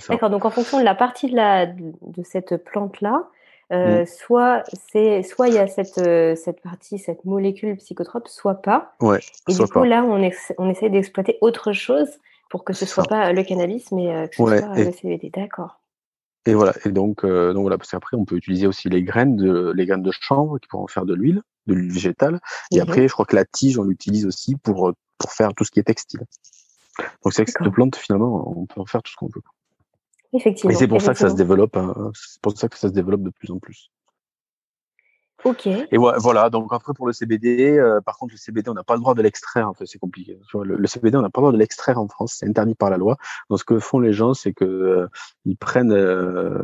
[0.09, 0.30] D'accord.
[0.30, 3.28] Donc en fonction de la partie de la de cette plante là,
[3.72, 4.06] euh, mm.
[4.06, 8.94] soit c'est soit il y a cette euh, cette partie cette molécule psychotrope, soit pas.
[9.00, 9.20] Ouais.
[9.48, 12.09] Et du coup là on on essaie d'exploiter autre chose
[12.48, 15.30] pour que ce soit pas le cannabis mais euh, que ce soit le CBD.
[15.30, 15.80] D'accord.
[16.46, 16.72] Et voilà.
[16.85, 20.02] Et donc donc voilà parce qu'après on peut utiliser aussi les graines de les graines
[20.02, 22.40] de chanvre qui pourront faire de l'huile, de l'huile végétale.
[22.72, 22.83] Et mhm.
[22.83, 25.78] après je crois que la tige on l'utilise aussi pour pour faire tout ce qui
[25.78, 26.22] est textile.
[27.22, 29.42] Donc c'est que cette plante finalement on peut en faire tout ce qu'on veut.
[30.33, 30.71] Effectivement.
[30.71, 31.77] Et c'est pour ça que ça se développe.
[31.77, 33.90] Hein, c'est pour ça que ça se développe de plus en plus.
[35.45, 35.66] Ok.
[35.66, 36.51] Et voilà.
[36.51, 39.14] Donc après pour le CBD, euh, par contre le CBD on n'a pas le droit
[39.14, 39.69] de l'extraire.
[39.69, 40.38] En fait, c'est compliqué.
[40.55, 42.37] Le, CBD on n'a pas le droit de l'extraire en France.
[42.38, 43.16] C'est interdit par la loi.
[43.49, 45.09] Donc ce que font les gens, c'est que euh,
[45.47, 46.62] ils prennent euh,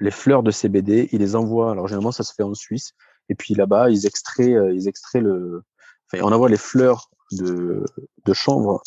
[0.00, 1.70] les fleurs de CBD, ils les envoient.
[1.70, 2.92] Alors généralement ça se fait en Suisse.
[3.28, 5.62] Et puis là-bas ils extraient, ils extraient le.
[6.12, 7.84] Enfin, on envoie les fleurs de,
[8.24, 8.82] de chanvre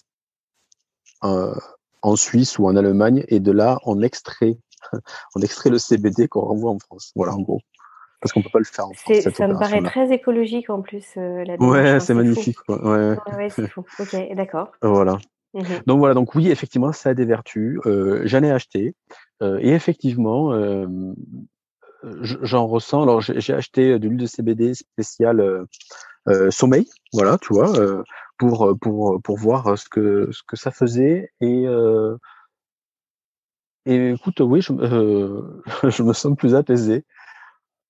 [2.08, 4.58] en Suisse ou en Allemagne, et de là, on extrait,
[5.36, 7.12] on extrait le CBD qu'on renvoie en France.
[7.16, 7.60] Voilà, en gros.
[8.22, 9.30] Parce qu'on peut pas le faire en France.
[9.36, 11.06] Ça me paraît très écologique en plus.
[11.18, 12.58] Euh, la ouais, c'est magnifique.
[12.68, 13.84] Ouais, ouais c'est fou.
[14.00, 14.72] Ok, d'accord.
[14.82, 15.20] Voilà.
[15.54, 15.82] Mhm.
[15.86, 17.80] Donc voilà, donc oui, effectivement, ça a des vertus.
[17.86, 18.96] Euh, J'en ai acheté.
[19.44, 20.88] Euh, et effectivement, euh,
[22.22, 23.04] j'en ressens.
[23.04, 25.66] Alors, j'ai acheté de l'huile de CBD spéciale
[26.50, 26.88] sommeil.
[27.14, 27.72] Voilà, tu vois
[28.38, 32.18] pour pour pour voir ce que ce que ça faisait et euh,
[33.86, 37.06] et écoute oui je, euh, je me sens plus apaisé.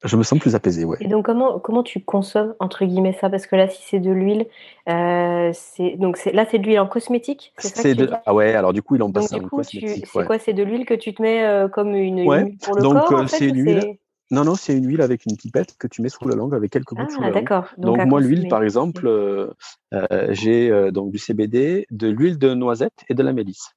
[0.03, 0.97] Je me sens plus apaisé ouais.
[1.01, 3.31] Et donc comment comment tu consommes entre guillemets ça?
[3.31, 4.45] Parce que là si c'est de l'huile
[4.88, 8.73] euh, c'est donc c'est là c'est de l'huile en cosmétique c'est de ah ouais alors
[8.73, 10.38] du coup il en passe en cosmétique c'est quoi?
[10.38, 13.21] C'est de l'huile que tu te mets euh, comme une, une pour le donc, corps
[13.21, 13.97] en c'est une huile
[14.29, 16.71] non, non, c'est une huile avec une pipette que tu mets sous la langue avec
[16.71, 17.63] quelques gouttes sous ah, la langue.
[17.77, 19.53] Donc, moi, l'huile, par exemple, euh,
[19.93, 23.73] euh, j'ai euh, donc du CBD, de l'huile de noisette et de la mélisse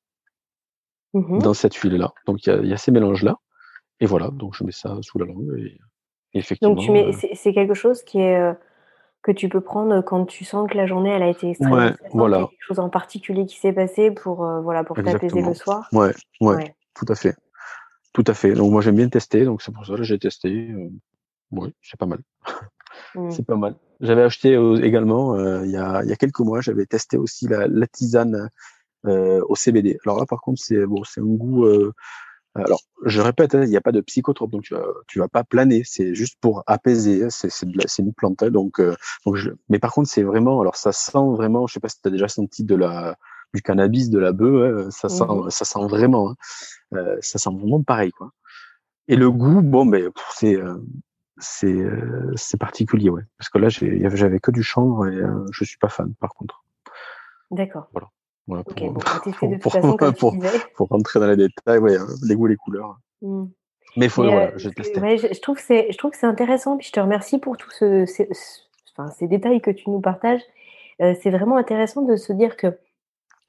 [1.12, 2.12] mmh dans cette huile-là.
[2.26, 3.36] Donc il y a, ces mélanges-là.
[4.00, 5.56] Et voilà, donc je mets ça sous la langue.
[5.58, 5.78] Et,
[6.34, 6.74] effectivement.
[6.74, 8.54] Donc tu mets, c'est quelque chose qui est
[9.22, 11.92] que tu peux prendre quand tu sens que la journée elle a été extrêmement ouais,
[12.12, 12.38] voilà.
[12.38, 15.88] quelque chose en particulier qui s'est passé pour voilà pour t'apaiser le soir.
[15.92, 17.34] Ouais, ouais, tout à fait.
[18.12, 18.52] Tout à fait.
[18.54, 20.70] Donc moi j'aime bien tester, donc c'est pour ça que j'ai testé.
[20.70, 20.88] Euh,
[21.52, 22.20] oui, c'est pas mal.
[23.14, 23.30] Mmh.
[23.30, 23.76] c'est pas mal.
[24.00, 27.46] J'avais acheté également euh, il, y a, il y a quelques mois, j'avais testé aussi
[27.46, 28.50] la, la tisane
[29.06, 29.96] euh, au CBD.
[30.04, 31.66] Alors là par contre c'est bon, c'est un goût.
[32.56, 35.28] alors je répète, hein, il n'y a pas de psychotrope, donc tu vas tu vas
[35.28, 35.82] pas planer.
[35.84, 37.24] C'est juste pour apaiser.
[37.24, 38.80] Hein, c'est une plante, hein, donc
[39.24, 40.60] donc je, mais par contre c'est vraiment.
[40.60, 41.68] Alors ça sent vraiment.
[41.68, 43.16] Je sais pas si tu as déjà senti de la
[43.54, 46.30] du cannabis, de la bœuf, ça sent mmh ça sent vraiment.
[46.30, 46.34] Hein.
[46.94, 48.30] Euh, ça sent vraiment pareil, quoi.
[49.08, 50.76] Et le goût, bon, ben, c'est euh,
[51.38, 53.22] c'est euh, c'est particulier, ouais.
[53.38, 55.20] Parce que là, j'avais que du chanvre et
[55.52, 56.64] je suis pas fan, par contre.
[57.50, 57.88] D'accord.
[57.92, 58.08] Voilà.
[58.46, 60.36] Voilà, pour, bon, de toute façon, pour,
[60.74, 62.98] pour, rentrer dans les détails, ouais, hein, les goûts, les couleurs.
[63.22, 63.44] Mmh.
[63.96, 64.68] Mais faut, voilà, je
[65.00, 66.76] Ouais, je, trouve que c'est, je trouve que c'est intéressant.
[66.76, 68.28] Puis je te remercie pour tous ce, ces,
[68.92, 70.42] enfin, ces détails que tu nous partages.
[71.00, 72.78] Euh, c'est vraiment intéressant de se dire que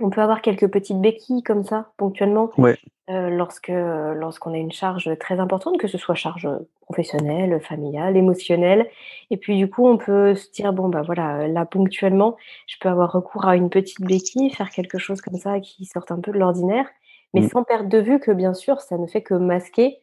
[0.02, 5.10] on peut avoir quelques petites béquilles comme ça, ponctuellement, euh, lorsque lorsqu'on a une charge
[5.20, 6.47] très importante, que ce soit charge
[6.82, 8.89] professionnelle, familiale, émotionnelle.
[9.30, 12.38] Et puis du coup, on peut se dire bon bah voilà, là ponctuellement,
[12.68, 16.12] je peux avoir recours à une petite béquille, faire quelque chose comme ça qui sorte
[16.12, 16.88] un peu de l'ordinaire,
[17.34, 17.49] mais mmh.
[17.49, 19.97] sans perdre de vue que bien sûr, ça ne fait que masquer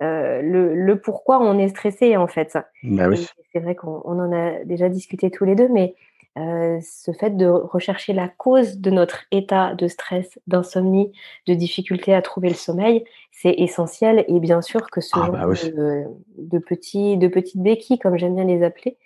[0.00, 2.58] le, le, pourquoi on est stressé en fait.
[2.82, 3.24] Bah oui.
[3.52, 5.94] C'est vrai qu'on en a déjà discuté tous les deux, mais
[6.38, 11.12] euh, ce fait de rechercher la cause de notre état de stress, d'insomnie,
[11.46, 14.24] de difficulté à trouver le sommeil, c'est essentiel.
[14.28, 18.34] Et bien sûr que ce ah, genre bah de, petits, de petites béquilles, comme j'aime
[18.34, 18.96] bien les appeler,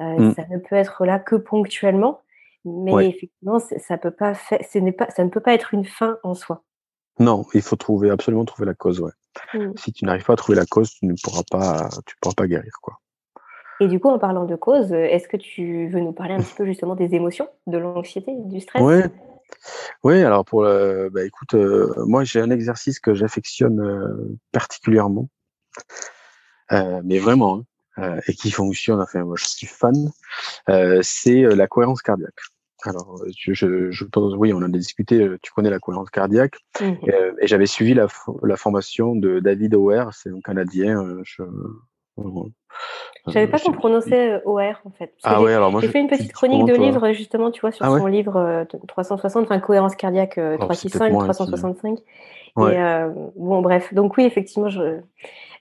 [0.00, 0.34] euh, mmh.
[0.34, 2.20] ça ne peut être là que ponctuellement.
[2.66, 6.18] Mais effectivement, ça, peut pas ce n'est pas, ça ne peut pas être une fin
[6.22, 6.62] en soi.
[7.18, 9.00] Non, il faut trouver absolument trouver la cause.
[9.00, 9.12] Ouais.
[9.52, 9.72] Mmh.
[9.76, 12.46] Si tu n'arrives pas à trouver la cause, tu ne pourras pas, tu pourras pas
[12.46, 12.98] guérir quoi.
[13.80, 16.54] Et du coup, en parlant de cause, est-ce que tu veux nous parler un petit
[16.54, 18.82] peu justement des émotions, de l'anxiété, du stress?
[18.82, 19.02] Oui.
[20.02, 25.28] Oui, alors pour le, bah écoute, euh, moi j'ai un exercice que j'affectionne euh, particulièrement,
[26.72, 27.62] euh, mais vraiment,
[27.96, 29.00] hein, et qui fonctionne.
[29.00, 30.10] Enfin, moi je suis fan.
[31.02, 32.40] c'est la cohérence cardiaque.
[32.86, 35.26] Alors, je, je, pense, oui, on en a discuté.
[35.40, 36.92] Tu connais la cohérence cardiaque, mmh
[37.40, 38.08] et, j'avais suivi la,
[38.42, 41.02] la, formation de David Ower, c'est un Canadien.
[41.22, 41.42] Je,
[42.16, 45.14] je savais pas qu'on prononçait OR en fait.
[45.22, 47.84] ah ouais, alors moi j'ai fait une petite chronique de livre justement, tu vois, sur
[47.84, 51.98] ah son livre 360, euh, enfin cohérence cardiaque 365, 365.
[52.56, 55.00] Et euh, bon, bref, donc oui, effectivement, je,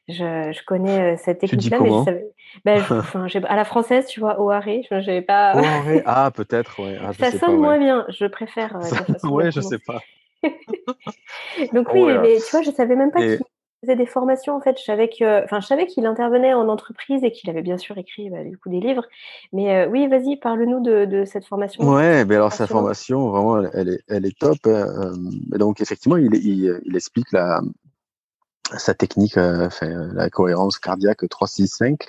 [0.08, 2.28] je, je connais euh, cette technique-là, mais je savais.
[2.66, 5.54] Ben, enfin, à la française, tu vois, OARE, je n'avais pas.
[6.06, 7.00] ah, peut-être, ouais.
[7.04, 8.78] Ah, ça sonne moins bien, je préfère.
[9.24, 10.02] ouais, je sais pas.
[11.74, 13.44] donc oui, mais tu vois, je savais même pas qui
[13.84, 14.78] faisait des formations en fait.
[14.80, 17.98] Je savais que, enfin, je savais qu'il intervenait en entreprise et qu'il avait bien sûr
[17.98, 19.06] écrit bah, du coup des livres.
[19.52, 21.84] Mais euh, oui, vas-y, parle-nous de, cette formation.
[21.84, 24.58] Ouais, mais alors sa formation, vraiment, elle est, elle est top.
[24.66, 27.62] Hein, euh, donc effectivement, il, il, explique la
[28.78, 29.70] sa technique, euh,
[30.14, 32.08] la cohérence cardiaque 365.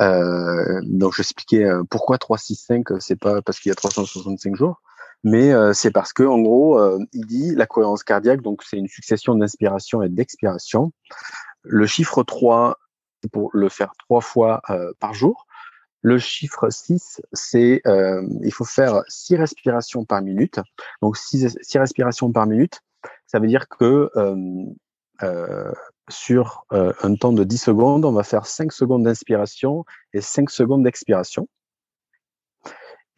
[0.00, 4.80] Euh, donc j'expliquais pourquoi 365, c'est pas parce qu'il y a 365 jours,
[5.24, 8.76] mais euh, c'est parce que en gros, euh, il dit la cohérence cardiaque, donc c'est
[8.76, 10.92] une succession d'inspiration et d'expiration.
[11.62, 12.78] Le chiffre 3,
[13.22, 15.46] c'est pour le faire trois fois euh, par jour.
[16.02, 20.60] Le chiffre 6, c'est il faut faire six respirations par minute.
[21.02, 22.80] Donc six, respirations par minute,
[23.26, 24.08] ça veut dire que
[26.08, 30.84] sur un temps de 10 secondes, on va faire 5 secondes d'inspiration et 5 secondes
[30.84, 31.48] d'expiration.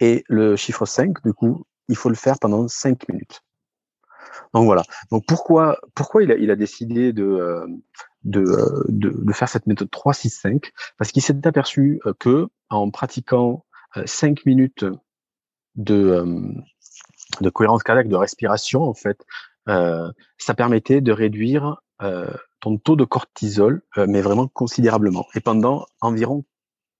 [0.00, 3.42] Et le chiffre 5, du coup, il faut le faire pendant cinq minutes.
[4.54, 4.82] Donc voilà.
[5.26, 5.76] Pourquoi
[6.22, 7.66] il a, décidé de, euh,
[8.24, 13.64] de, faire cette méthode 3-6-5 Parce qu'il s'est aperçu euh, que en pratiquant
[14.04, 14.84] 5 euh, minutes
[15.76, 16.24] de,
[17.40, 19.24] de cohérence cardiaque, de respiration, en fait,
[19.66, 21.80] ça permettait de réduire
[22.60, 26.44] ton taux de cortisol, mais vraiment considérablement, et pendant environ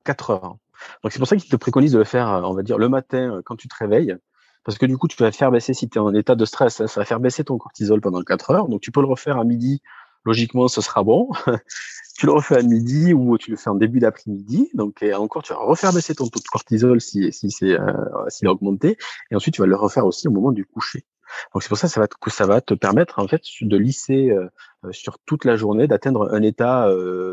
[0.04, 0.56] 4 heures.
[1.02, 3.42] Donc c'est pour ça qu'il te préconise de le faire, on va dire, le matin
[3.44, 4.16] quand tu te réveilles,
[4.64, 6.84] parce que du coup, tu vas faire baisser, si tu es en état de stress,
[6.86, 8.68] ça va faire baisser ton cortisol pendant 4 heures.
[8.68, 9.80] Donc, tu peux le refaire à midi.
[10.26, 11.30] Logiquement, ce sera bon.
[12.18, 14.70] tu le refais à midi ou tu le fais en début d'après-midi.
[14.74, 17.92] Donc, encore, tu vas refaire baisser ton taux de cortisol si, si c'est euh,
[18.28, 18.98] s'il a augmenté.
[19.30, 21.06] Et ensuite, tu vas le refaire aussi au moment du coucher.
[21.54, 24.48] Donc, c'est pour ça que ça va te, permettre, en fait, de lisser euh,
[24.84, 26.86] euh, sur toute la journée, d'atteindre un état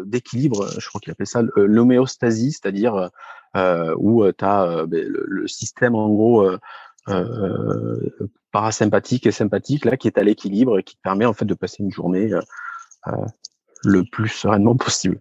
[0.05, 0.69] d'équilibre.
[0.79, 3.09] Je crois qu'il appelle ça l'homéostasie, c'est-à-dire
[3.97, 6.59] où tu as ben, le, le, système, en gros, euh,
[8.51, 11.83] parasympathique et sympathique là qui est à l'équilibre et qui permet en fait de passer
[11.83, 12.41] une journée euh,
[13.07, 13.25] euh,
[13.83, 15.19] le plus sereinement possible.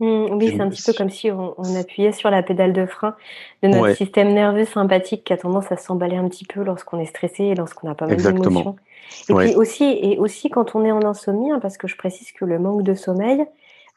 [0.00, 3.16] Mmh, oui, c'est un petit peu comme si on, appuyait sur la pédale de frein
[3.64, 7.06] de notre système nerveux sympathique qui a tendance à s'emballer un petit peu lorsqu'on est
[7.06, 8.76] stressé et lorsqu'on n'a pas mal d'émotions.
[9.28, 12.30] Et puis aussi, et aussi quand on est en insomnie, hein, parce que je précise
[12.30, 13.44] que le manque de sommeil,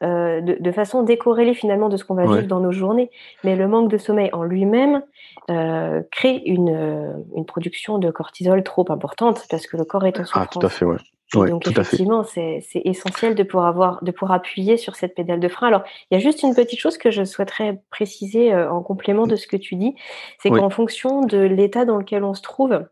[0.02, 3.10] euh, de, façon décorrélée finalement de ce qu'on va vivre dans nos journées.
[3.44, 5.02] Mais le manque de sommeil en lui-même
[5.48, 10.18] euh, crée une, euh, une, production de cortisol trop importante parce que le corps est
[10.18, 10.46] en souffrance.
[10.48, 11.50] Ah, tout à fait, ouais.
[11.50, 15.68] donc effectivement, c'est essentiel de pouvoir avoir, de pouvoir appuyer sur cette pédale de frein.
[15.68, 19.36] Alors, il y a juste une petite chose que je souhaiterais préciser en complément de
[19.36, 19.94] ce que tu dis,
[20.40, 22.84] c'est qu'en fonction de l'état dans lequel on se trouve,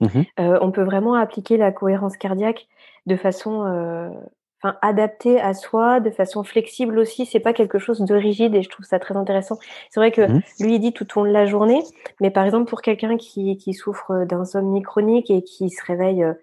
[0.00, 2.68] mmh on peut vraiment appliquer la cohérence cardiaque
[3.06, 3.64] de façon
[4.62, 8.62] enfin adapté à soi de façon flexible aussi c'est pas quelque chose de rigide et
[8.62, 9.58] je trouve ça très intéressant
[9.90, 10.42] c'est vrai que mmh.
[10.60, 11.82] lui il dit tout au long de la journée
[12.20, 16.34] mais par exemple pour quelqu'un qui, qui souffre d'insomnie chronique et qui se réveille euh,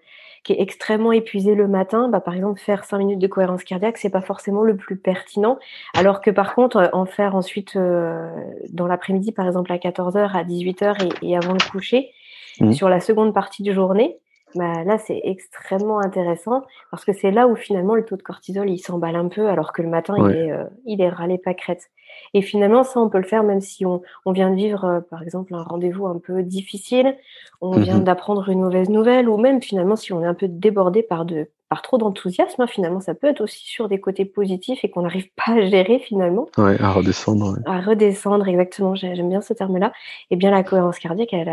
[0.44, 3.98] qui est extrêmement épuisé le matin bah par exemple faire cinq minutes de cohérence cardiaque
[3.98, 5.58] c'est pas forcément le plus pertinent
[5.94, 8.30] alors que par contre en faire ensuite euh,
[8.70, 12.12] dans l'après-midi par exemple à 14h à 18h et, et avant le coucher
[12.60, 12.72] mmh.
[12.72, 14.18] sur la seconde partie de journée
[14.54, 18.70] bah, là, c'est extrêmement intéressant parce que c'est là où finalement le taux de cortisol
[18.70, 21.90] il s'emballe un peu alors que le matin il est euh, il est râlé pâquerette.
[22.32, 25.00] Et finalement, ça on peut le faire même si on, on vient de vivre euh,
[25.00, 27.16] par exemple un rendez-vous un peu difficile,
[27.60, 30.48] on vient mmh d'apprendre une mauvaise nouvelle ou même finalement si on est un peu
[30.48, 34.24] débordé par de par trop d'enthousiasme, hein, finalement, ça peut être aussi sur des côtés
[34.24, 36.46] positifs et qu'on n'arrive pas à gérer finalement.
[36.56, 37.58] Ouais, à redescendre.
[37.66, 38.94] À redescendre, exactement.
[38.94, 39.88] J'aime bien ce terme-là.
[40.30, 41.48] Et eh bien, la cohérence cardiaque, elle,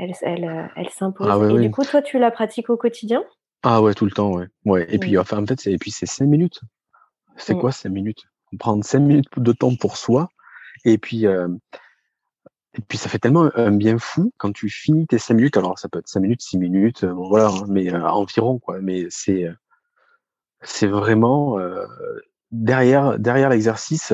[0.00, 1.28] elle, elle, elle s'impose.
[1.30, 3.22] Ah et du coup, toi, tu la pratiques au quotidien?
[3.62, 4.46] Ah ouais, tout le temps, ouais.
[4.64, 4.86] ouais.
[4.88, 6.60] Et puis, enfin, en fait, et puis c'est cinq minutes.
[7.36, 7.60] C'est mmh.
[7.60, 8.24] quoi cinq minutes?
[8.58, 10.28] Prendre cinq minutes de temps pour soi.
[10.84, 11.48] Et puis, euh,
[12.74, 15.56] et puis ça fait tellement un bien fou quand tu finis tes cinq minutes.
[15.56, 18.80] Alors ça peut être cinq minutes, six minutes, bon, voilà, hein, mais euh, environ quoi.
[18.80, 19.46] Mais c'est
[20.62, 21.84] c'est vraiment euh,
[22.50, 24.12] derrière derrière l'exercice.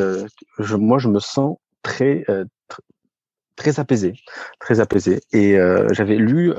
[0.58, 2.24] je, moi, je me sens très
[2.68, 2.82] très
[3.78, 4.14] apaisé,
[4.60, 5.20] très apaisé.
[5.32, 5.56] Et
[5.92, 6.52] j'avais lu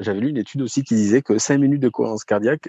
[0.00, 2.68] j'avais lu une étude aussi qui disait que cinq minutes de cohérence cardiaque,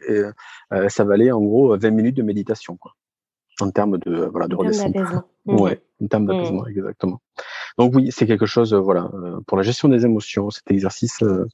[0.88, 2.78] ça valait en gros 20 minutes de méditation.
[2.78, 2.93] Quoi
[3.62, 4.95] en termes de voilà de redescente.
[5.45, 6.28] Ouais, en termes mmh.
[6.28, 7.22] d'apaisement, exactement.
[7.80, 11.24] Donc oui, c'est quelque chose, euh, voilà, euh, pour la gestion des émotions, cet exercice,
[11.24, 11.47] euh,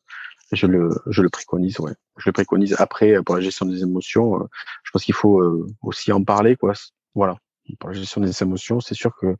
[0.51, 1.93] je le je le préconise, ouais.
[2.17, 2.75] Je le préconise.
[2.77, 4.39] Après, pour la gestion des émotions,
[4.83, 5.41] je pense qu'il faut
[5.81, 6.73] aussi en parler, quoi.
[7.13, 7.37] Voilà,
[7.79, 9.37] pour la gestion des émotions, c'est sûr que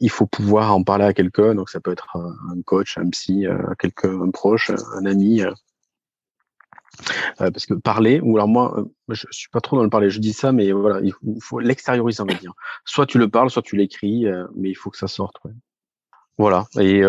[0.00, 1.54] il faut pouvoir en parler à quelqu'un.
[1.54, 3.46] Donc ça peut être un coach, un psy,
[3.78, 5.42] quelqu'un, un proche, un ami.
[7.40, 10.10] Euh, parce que parler, ou alors moi, euh, je suis pas trop dans le parler,
[10.10, 12.52] je dis ça, mais voilà, il faut, l'extérioriser, on va dire.
[12.84, 15.36] Soit tu le parles, soit tu l'écris, euh, mais il faut que ça sorte.
[15.44, 15.52] Ouais.
[16.38, 16.66] Voilà.
[16.78, 17.02] Et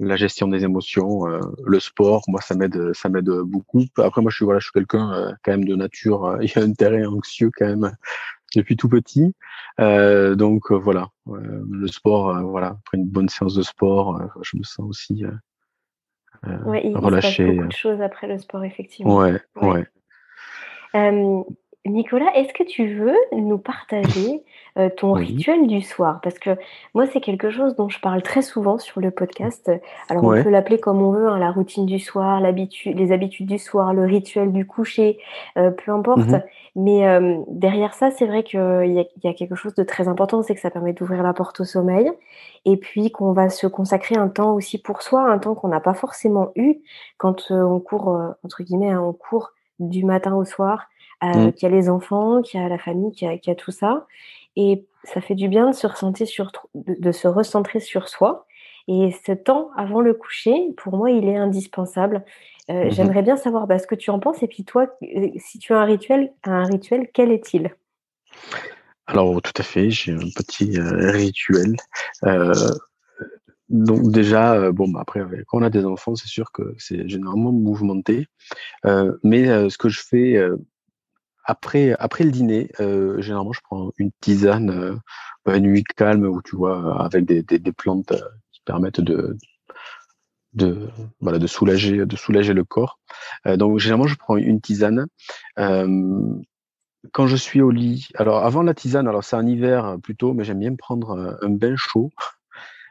[0.00, 1.24] la gestion des émotions,
[1.64, 3.84] le sport, moi ça m'aide, ça m'aide beaucoup.
[3.96, 6.62] Après moi je suis voilà, je suis quelqu'un quand même de nature, il y a
[6.62, 7.90] un terrain anxieux quand même
[8.56, 9.34] depuis tout petit.
[9.78, 15.24] donc voilà, le sport, voilà, après une bonne séance de sport, je me sens aussi
[16.46, 17.30] euh, ouais, il relâcher.
[17.30, 19.16] Se passe beaucoup de choses après le sport, effectivement.
[19.16, 19.86] Ouais, ouais.
[20.94, 21.42] Euh,
[21.88, 24.42] Nicolas, est-ce que tu veux nous partager
[24.76, 26.20] euh, ton rituel du soir?
[26.22, 26.50] Parce que
[26.94, 29.70] moi, c'est quelque chose dont je parle très souvent sur le podcast.
[30.08, 33.58] Alors, on peut l'appeler comme on veut, hein, la routine du soir, les habitudes du
[33.58, 35.18] soir, le rituel du coucher,
[35.56, 36.28] euh, peu importe.
[36.28, 36.42] Mmh
[36.76, 40.42] Mais euh, derrière ça, c'est vrai qu'il y, y, a quelque chose de très important,
[40.42, 42.10] c'est que ça permet d'ouvrir la porte au sommeil.
[42.64, 45.80] Et puis qu'on va se consacrer un temps aussi pour soi, un temps qu'on n'a
[45.80, 46.76] pas forcément eu
[47.16, 50.86] quand on court, entre guillemets, hein, on court du matin au soir
[51.22, 51.52] mmh.
[51.52, 54.06] qui a les enfants, qui a la famille, qui a, qui a, tout ça.
[54.56, 58.46] Et ça fait du bien de se, ressentir sur, de, se recentrer sur soi.
[58.88, 62.24] Et ce temps avant le coucher, pour moi, il est indispensable.
[62.70, 64.42] Euh, mmh j'aimerais bien savoir bah, ce que tu en penses.
[64.42, 67.74] Et puis toi, euh, si tu as un rituel, un rituel, quel est-il?
[69.06, 71.76] Alors tout à fait, j'ai un petit rituel.
[73.70, 77.52] donc déjà, bon, bah, après, quand on a des enfants, c'est sûr que c'est généralement
[77.52, 78.26] mouvementé.
[79.22, 80.36] mais ce que je fais
[81.48, 84.96] après, le dîner, euh, généralement, je prends une tisane, euh,
[85.46, 88.20] une nuit calme, où tu vois, avec des, plantes euh,
[88.52, 89.38] qui permettent de,
[91.46, 92.98] soulager, le corps.
[93.46, 95.06] Donc, généralement, je prends une tisane.
[95.56, 100.44] Quand je suis au lit, alors avant la tisane, alors c'est en hiver plutôt, mais
[100.44, 102.10] j'aime bien prendre un bain chaud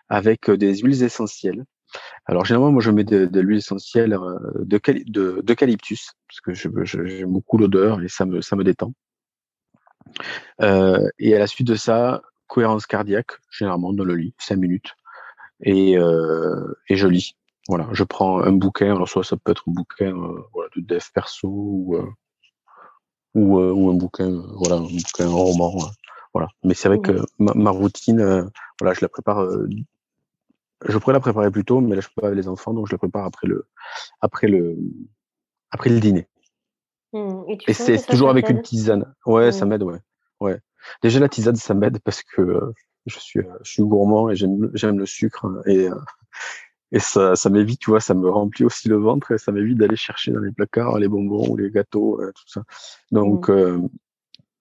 [0.09, 1.65] avec des huiles essentielles.
[2.25, 7.57] Alors généralement, moi je mets de, l'huile essentielle euh, de d'eucalyptus parce que j'aime beaucoup
[7.57, 8.93] l'odeur et ça me ça me détend.
[10.61, 14.93] Euh, et à la suite de ça, cohérence cardiaque, généralement dans le lit, 5 minutes,
[15.61, 17.35] et, euh, et je lis.
[17.67, 20.13] Voilà, je prends un bouquin, alors soit ça peut être un bouquin
[20.53, 21.97] voilà, de dev perso ou,
[23.33, 25.77] ou, ou, un bouquin, voilà, un bouquin, un roman.
[26.33, 26.47] voilà.
[26.63, 29.45] Mais c'est vrai que ma, ma routine, voilà, je la prépare
[30.85, 32.87] je pourrais la préparer plus tôt, mais là je peux pas avec les enfants, donc
[32.87, 33.67] je la prépare après le,
[34.21, 34.77] après le,
[35.71, 36.27] après le dîner.
[37.13, 39.13] Mmh, et, c'est toujours avec une tisane.
[39.25, 39.69] Ouais, ça mmh.
[39.69, 39.99] m'aide, ouais.
[40.39, 40.59] ouais.
[41.01, 42.73] Déjà la tisane, ça m'aide parce que euh,
[43.05, 45.95] je suis, euh, je suis gourmand et j'aime, j'aime le sucre hein, et euh,
[46.93, 49.77] et ça, ça m'évite, tu vois, ça me remplit aussi le ventre et ça m'évite
[49.77, 52.63] d'aller chercher dans les placards les bonbons ou les gâteaux, tout ça.
[53.11, 53.89] Donc, mmh.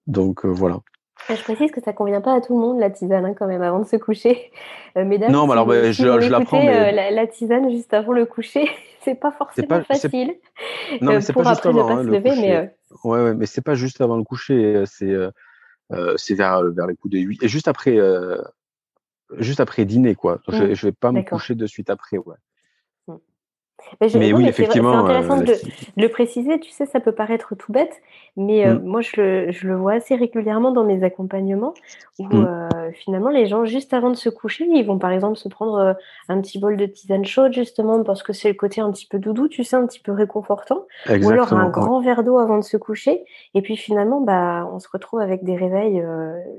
[0.09, 0.81] donc voilà.
[1.29, 3.63] Je précise que ça convient pas à tout le monde la tisane hein, quand même
[3.63, 4.51] avant de se coucher.
[4.97, 6.61] Euh, mesdames, non, mais alors bah, je, je la prends.
[6.61, 6.93] Mais...
[6.93, 8.69] Euh, la, tisane juste avant le coucher,
[9.03, 10.37] c'est pas forcément facile.
[11.01, 12.41] Non, mais euh, c'est pas juste avant hein, le coucher.
[12.41, 12.71] Mais,
[13.05, 15.15] ouais, ouais, mais c'est pas juste avant le coucher, c'est
[16.17, 17.99] c'est vers vers les coups de 8 et juste après
[19.39, 20.39] juste après dîner quoi.
[20.49, 20.75] Je, mmh.
[20.75, 22.37] je vais pas me coucher de suite après, ouais.
[24.01, 24.93] Mais, oui, effectivement.
[24.93, 25.55] C'est intéressant euh, de,
[25.97, 26.59] le préciser.
[26.61, 28.03] Tu sais, ça peut paraître tout bête,
[28.37, 28.83] mais euh, mmh.
[28.85, 31.75] moi, je le, je le, vois assez régulièrement dans mes accompagnements
[32.19, 32.47] où mmh.
[32.47, 35.97] euh, finalement, les gens, juste avant de se coucher, ils vont par exemple se prendre
[36.29, 39.19] un petit bol de tisane chaude, justement, parce que c'est le côté un petit peu
[39.19, 40.87] doudou, tu sais, un petit peu réconfortant.
[41.09, 43.25] ou alors un grand verre d'eau avant de se coucher.
[43.55, 46.03] Et puis finalement, bah, on se retrouve avec des réveils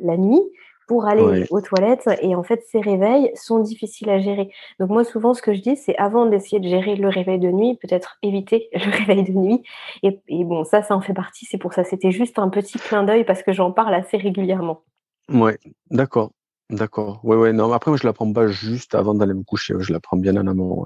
[0.02, 0.42] la nuit
[0.88, 2.10] pour aller aux toilettes.
[2.22, 4.50] Et en fait, ces réveils sont difficiles à gérer.
[4.80, 7.50] Donc moi, souvent, ce que je dis, c'est avant d'essayer de gérer le réveil de
[7.50, 9.64] nuit, peut-être éviter le réveil de nuit.
[10.02, 11.46] Et, bon, ça, ça en fait partie.
[11.46, 11.84] C'est pour ça.
[11.84, 14.84] C'était juste un petit clin d'œil parce que j'en parle assez régulièrement.
[15.30, 15.60] Ouais,
[15.92, 16.32] d'accord.
[16.70, 17.20] D'accord.
[17.24, 17.54] Ouais, ouais.
[17.54, 19.76] Non, après, moi, je la prends pas juste avant d'aller me coucher.
[19.80, 20.86] Je la prends bien en amont,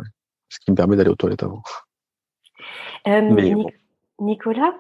[0.50, 1.62] Ce qui me permet d'aller aux toilettes avant.
[3.08, 3.56] Euh, Mais
[4.22, 4.76] Nicolas,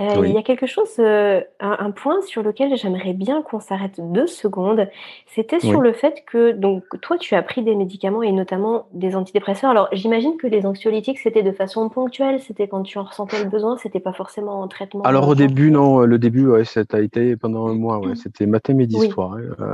[0.00, 4.00] euh, il y a quelque chose, euh, un, point sur lequel j'aimerais bien qu'on s'arrête
[4.00, 4.88] deux secondes.
[5.26, 9.14] C'était sur le fait que, donc, toi, tu as pris des médicaments et notamment des
[9.14, 9.70] antidépresseurs.
[9.70, 13.50] Alors, j'imagine que les anxiolytiques, c'était de façon ponctuelle, c'était quand tu en ressentais le
[13.50, 15.02] besoin, c'était pas forcément en traitement.
[15.02, 18.46] Alors, au début, non, le début, ouais, ça a été pendant un mois, ouais, c'était
[18.46, 19.34] matin, midi, soir.
[19.34, 19.66] Hein,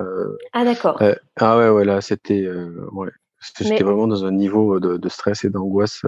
[0.52, 1.00] ah, d'accord.
[1.36, 2.46] ah, ouais, ouais, là, c'était,
[2.92, 3.10] ouais,
[3.80, 6.02] vraiment dans un niveau de, stress et d'angoisse.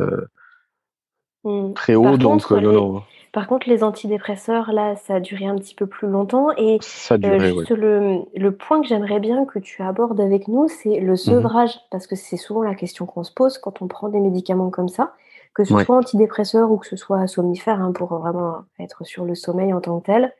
[1.45, 1.74] Mmh.
[1.74, 5.74] Très haut, donc euh, non, Par contre, les antidépresseurs, là, ça a duré un petit
[5.74, 6.49] peu plus longtemps.
[6.57, 10.68] Et ça euh, juste le, le, point que j'aimerais bien que tu abordes avec nous,
[10.68, 13.88] c'est le mmh sevrage, parce que c'est souvent la question qu'on se pose quand on
[13.88, 15.14] prend des médicaments comme ça,
[15.55, 19.34] que ce soit antidépresseurs ou que ce soit somnifère, hein, pour vraiment être sur le
[19.34, 20.32] sommeil en tant que tel.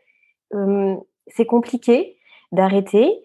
[1.28, 2.16] c'est compliqué
[2.55, 3.20] d'arrêter.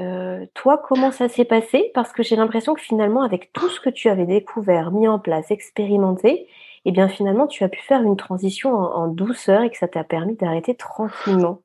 [0.00, 1.90] Euh, toi, comment ça s'est passé?
[1.94, 5.18] Parce que j'ai l'impression que finalement, avec tout ce que tu avais découvert, mis en
[5.18, 6.48] place, expérimenté,
[6.86, 9.86] et eh bien finalement, tu as pu faire une transition en, douceur et que ça
[9.86, 11.60] t'a permis d'arrêter tranquillement.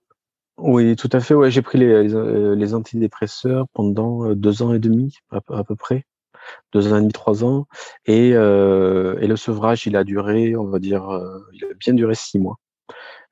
[0.57, 1.34] Oui, tout à fait.
[1.34, 2.03] Ouais, j'ai pris les,
[2.55, 6.05] les, antidépresseurs pendant euh, deux ans et demi à, peu près,
[6.74, 7.66] deux ans et demi, trois ans,
[8.05, 12.13] et, euh, le sevrage, il a duré, on va dire, euh, il a bien duré
[12.13, 12.57] six mois.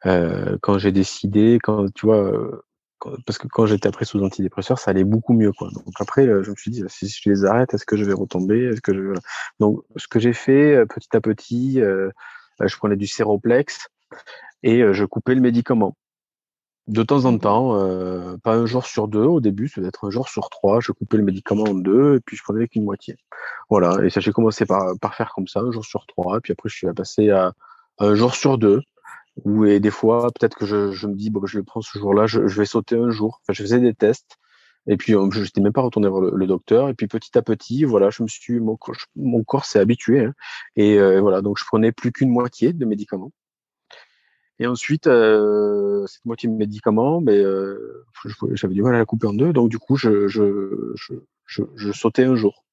[0.05, 2.31] Euh, quand j'ai décidé, quand tu vois,
[3.26, 5.70] parce que quand j'étais après sous antidépresseurs, ça allait beaucoup mieux, quoi.
[5.72, 8.14] Donc après, euh, je me suis dit, si je les arrête, est-ce que je vais
[8.14, 8.66] retomber?
[8.66, 9.14] Est-ce que je
[9.60, 12.10] Donc, ce que j'ai fait euh, petit à petit, euh,
[12.62, 13.88] je prenais du séroplex
[14.62, 15.97] et je coupais le médicament.
[16.88, 17.74] De temps en temps,
[18.43, 21.18] pas un jour sur deux au début, ça être un jour sur trois, je coupais
[21.18, 23.16] le médicament en deux et puis je prenais qu'une moitié.
[23.70, 26.41] Voilà, et ça j'ai commencé par, par faire comme ça, un jour sur trois, et
[26.41, 27.54] puis après je suis passé à
[27.99, 28.82] un jour sur deux,
[29.38, 31.81] ou et des fois, peut-être que je, je, me dis, bon, bah, je le prends
[31.81, 33.39] ce jour-là, je, je, vais sauter un jour.
[33.41, 34.38] Enfin, je faisais des tests.
[34.88, 36.89] Et puis, je n'étais même pas retourné voir le, docteur.
[36.89, 38.77] Et puis, petit à petit, voilà, je me suis, mon,
[39.15, 40.25] mon corps s'est habitué.
[40.25, 40.34] Hein.
[40.75, 43.31] Et euh, voilà, donc je prenais plus qu'une moitié de médicaments.
[44.59, 48.05] Et ensuite, euh, cette moitié de médicaments, mais ben, euh,
[48.53, 49.53] j'avais du mal à la couper en deux.
[49.53, 50.93] Donc, du coup, je, je,
[51.45, 52.63] je, je sautais un jour.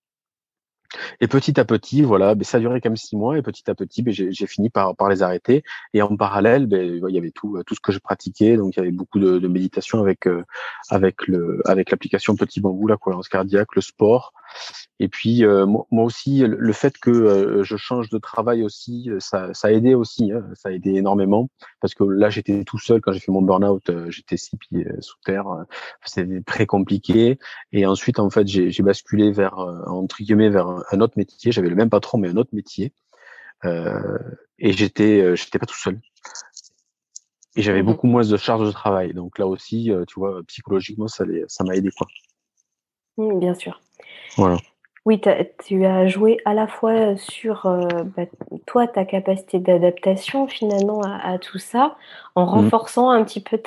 [1.21, 3.71] Et petit à petit, voilà, ben, ça a duré quand même six mois et petit
[3.71, 5.63] à petit, ben, j'ai fini par, par les arrêter.
[5.95, 8.57] Et en parallèle, ben, il y avait tout, tout ce que je pratiquais.
[8.57, 10.45] Donc, il y avait beaucoup de, de méditation avec, euh,
[10.89, 14.33] avec le, avec l'application Petit Bambou, la cohérence cardiaque, le sport.
[15.03, 19.19] Et puis euh, moi, aussi, le fait que euh, je change de travail aussi, euh,
[19.19, 21.49] ça, ça a aidé aussi, hein, ça a aidé énormément
[21.81, 25.17] parce que là j'étais tout seul quand j'ai fait mon burn-out, j'étais six pieds sous
[25.25, 25.47] terre,
[26.05, 27.39] c'était très compliqué.
[27.73, 31.51] Et ensuite en fait j'ai basculé vers entre guillemets vers un autre métier.
[31.51, 32.93] J'avais le même patron mais un autre métier
[33.65, 35.99] et j'étais j'étais pas tout seul.
[37.57, 39.15] Et j'avais mmh beaucoup moins de charges de travail.
[39.15, 41.25] Donc là aussi, tu vois, psychologiquement, ça
[41.65, 42.07] m'a aidé quoi.
[43.17, 43.81] Mmh, bien sûr.
[44.37, 44.57] Voilà.
[45.07, 45.19] Oui,
[45.65, 48.25] tu as joué à la fois sur euh, bah,
[48.67, 51.97] toi, ta capacité d'adaptation finalement à, tout ça,
[52.35, 52.49] en mmh.
[52.49, 53.59] renforçant un petit peu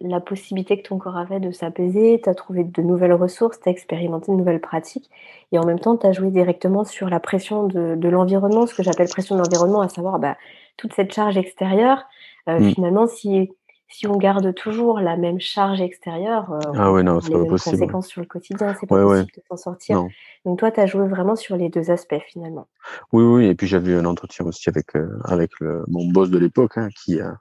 [0.00, 3.68] la possibilité que ton corps avait de s'apaiser, tu as trouvé de nouvelles ressources, tu
[3.68, 5.10] as expérimenté de nouvelles pratiques,
[5.52, 8.82] et en même temps, tu as joué directement sur la pression de, l'environnement, ce que
[8.82, 10.38] j'appelle pression de l'environnement, à savoir bah,
[10.78, 12.04] toute cette charge extérieure.
[12.48, 12.70] Euh, mmh.
[12.70, 13.52] Finalement, si
[13.90, 18.06] si on garde toujours la même charge extérieure, euh, ah ouais, non, les mêmes conséquences
[18.08, 20.06] sur le quotidien, c'est pas possible de s'en sortir.
[20.44, 22.68] Donc toi, tu as joué vraiment sur les deux aspects finalement.
[23.12, 26.38] Oui, oui, et puis j'avais un entretien aussi avec euh, avec le, mon boss de
[26.38, 27.38] l'époque hein, qui a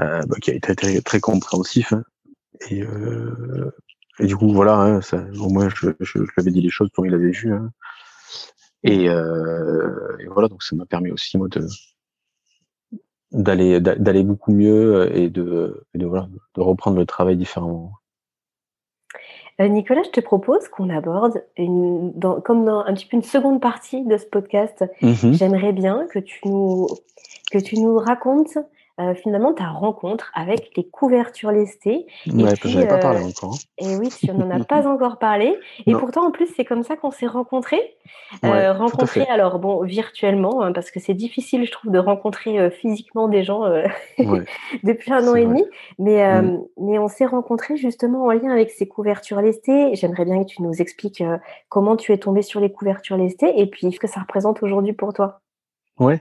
[0.00, 2.02] euh, bah, qui a été très, très compréhensif hein.
[2.68, 3.70] et, euh,
[4.18, 6.70] et du coup voilà, hein, ça, au moins je, je, je, lui avais dit les
[6.70, 7.52] choses comme il avait vu.
[7.52, 7.70] Hein.
[8.82, 11.64] Et, euh, et, voilà, donc ça m'a permis aussi moi de
[13.34, 17.92] d'aller d'aller beaucoup mieux euh, et de, de, voilà, de reprendre le travail différemment.
[19.60, 23.22] Euh, Nicolas, je te propose qu'on aborde une, dans, comme dans un petit peu une
[23.22, 24.84] seconde partie de ce podcast.
[25.02, 25.34] Mm-hmm.
[25.34, 26.88] J'aimerais bien que tu nous
[27.52, 28.58] que tu nous racontes
[29.00, 32.06] euh, finalement ta rencontre avec les couvertures lestées.
[32.28, 33.56] Ouais, et puis, pas parlé euh, encore.
[33.78, 35.58] Et oui, tu n'en as pas encore parlé.
[35.86, 37.96] Et pourtant, en plus, c'est comme ça qu'on s'est rencontrés.
[38.44, 43.26] Euh, rencontrés, alors bon, virtuellement, hein, parce que c'est difficile, je trouve, de rencontrer physiquement
[43.26, 43.64] des gens
[44.84, 45.64] depuis un an et demi.
[45.98, 46.62] Mais, mm.
[46.78, 49.96] mais on s'est rencontrés justement en lien avec ces couvertures lestées.
[49.96, 51.24] J'aimerais bien que tu nous expliques
[51.68, 54.92] comment tu es tombé sur les couvertures lestées et puis ce que ça représente aujourd'hui
[54.92, 55.40] pour toi.
[56.00, 56.20] Ouais.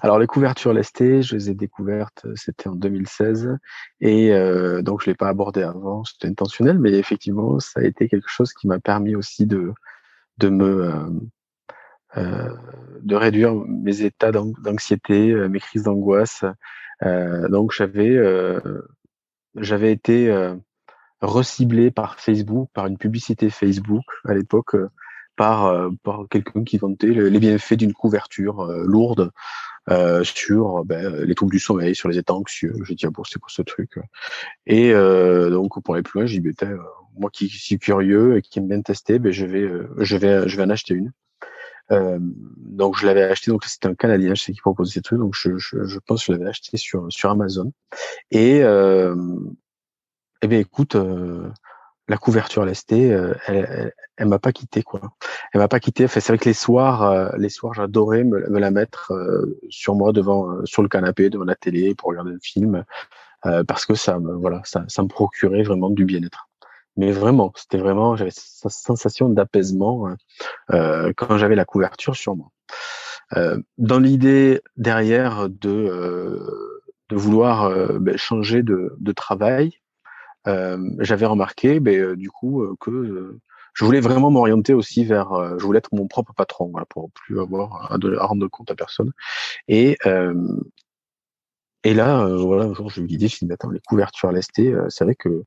[0.00, 3.56] Alors les couvertures lestées, je les ai découvertes, c'était en 2016,
[4.00, 8.08] et euh, donc je l'ai pas abordé avant, c'était intentionnel, mais effectivement, ça a été
[8.08, 9.72] quelque chose qui m'a permis aussi de
[10.38, 11.10] de me euh,
[12.16, 12.56] euh
[13.02, 16.44] de réduire mes états d'anxiété, euh, mes crises d'angoisse.
[17.02, 18.16] Euh, donc j'avais
[19.56, 20.54] j'avais été
[21.20, 24.76] reciblé par Facebook, par une publicité Facebook à l'époque
[25.36, 29.30] par, euh, par quelqu'un qui vantait les bienfaits d'une couverture euh, lourde
[29.90, 32.74] euh, sur ben, les troubles du sommeil, sur les états anxieux.
[32.84, 33.98] J'ai dit ah bon c'est quoi ce truc
[34.66, 36.78] Et donc pour aller plus loin, j'ai dit ben,
[37.16, 39.68] moi qui suis curieux et qui aime bien tester, ben, je vais
[39.98, 41.12] je vais je vais en acheter une.
[41.90, 45.18] Euh, donc je l'avais acheté, donc c'était un Canadien, je sais qui proposait ces trucs,
[45.18, 47.72] donc je, je, je, pense que je l'avais acheté sur sur Amazon.
[48.30, 49.14] Et euh,
[50.42, 51.50] eh bien écoute, euh,
[52.08, 55.00] la couverture lestée, euh, elle, elle, m'a pas quitté quoi.
[55.52, 56.04] Elle m'a pas quitté.
[56.04, 59.94] Enfin, c'est vrai que les soirs, euh, les soirs, j'adorais me, la mettre euh, sur
[59.94, 62.84] moi devant, sur le canapé devant la télé pour regarder le film,
[63.66, 66.48] parce que ça me, voilà, ça, ça me procurait vraiment du bien-être.
[66.96, 70.14] Mais vraiment, c'était vraiment, j'avais cette sensation d'apaisement
[70.68, 72.50] quand j'avais la couverture sur moi.
[73.78, 76.38] dans l'idée derrière de
[77.08, 77.68] de vouloir
[78.00, 79.81] ben, changer de, de travail, euh,
[80.44, 83.38] j'avais remarqué, ben, euh, du coup, euh, que
[83.74, 87.40] je voulais vraiment m'orienter aussi vers, je voulais être mon propre patron, voilà, pour plus
[87.40, 89.12] avoir à, à rendre compte à personne.
[89.68, 89.96] Et
[91.84, 94.74] et là, voilà, un jour, j'ai eu l'idée, je me dit, attends, les couvertures lestées,
[94.88, 95.44] c'est vrai que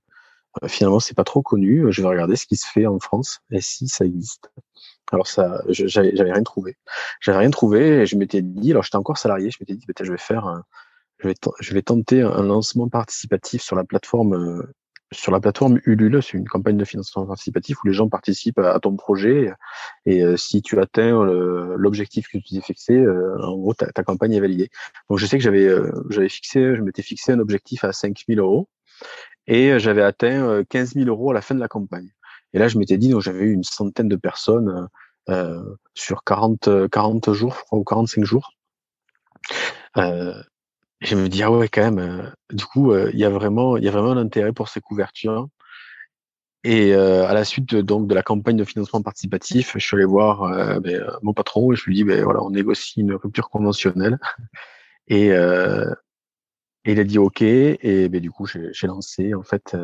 [0.67, 1.85] finalement, c'est pas trop connu.
[1.91, 4.49] Je vais regarder ce qui se fait en France et si ça existe.
[5.11, 6.77] Alors ça, j'avais rien trouvé.
[7.21, 10.05] J'avais rien trouvé et je m'étais dit, alors j'étais encore salarié, je m'étais dit, peut-être
[10.05, 10.63] je vais faire,
[11.19, 14.65] je vais, je vais tenter un lancement participatif sur la plateforme
[15.11, 18.79] sur la plateforme Ulule, c'est une campagne de financement participatif où les gens participent à,
[18.79, 19.51] ton projet
[20.05, 24.33] et euh, si tu atteins l'objectif que tu t'es fixé, euh, en gros ta, campagne
[24.33, 24.69] est validée.
[25.09, 28.39] Donc je sais que j'avais euh, j'avais fixé, je m'étais fixé un objectif à 5000
[28.39, 28.67] euros
[29.47, 32.09] et j'avais atteint 15 000 euros à la fin de la campagne.
[32.53, 34.87] Et là je m'étais dit, donc j'avais eu une centaine de personnes
[35.93, 38.51] sur 40 40 jours, ou 45 jours.
[41.05, 41.99] Je me dis ah ouais quand même.
[41.99, 44.69] Euh, du coup, euh, il y a vraiment, il y a vraiment un intérêt pour
[44.69, 45.47] ces couvertures.
[46.63, 50.05] Et euh, à la suite donc de la campagne de financement participatif, je suis allé
[50.05, 54.19] voir ben, mon patron et je lui dis ben voilà, on négocie une rupture conventionnelle.
[55.07, 55.27] Et,
[56.87, 57.41] il a dit OK.
[57.41, 59.77] Et ben, du coup, j'ai lancé en fait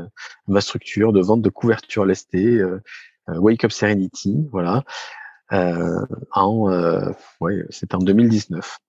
[0.48, 2.60] ma structure de vente de couverture lestée,
[3.28, 4.84] Wake Up Serenity, voilà.
[5.52, 8.80] en ouais, c'était en 2019.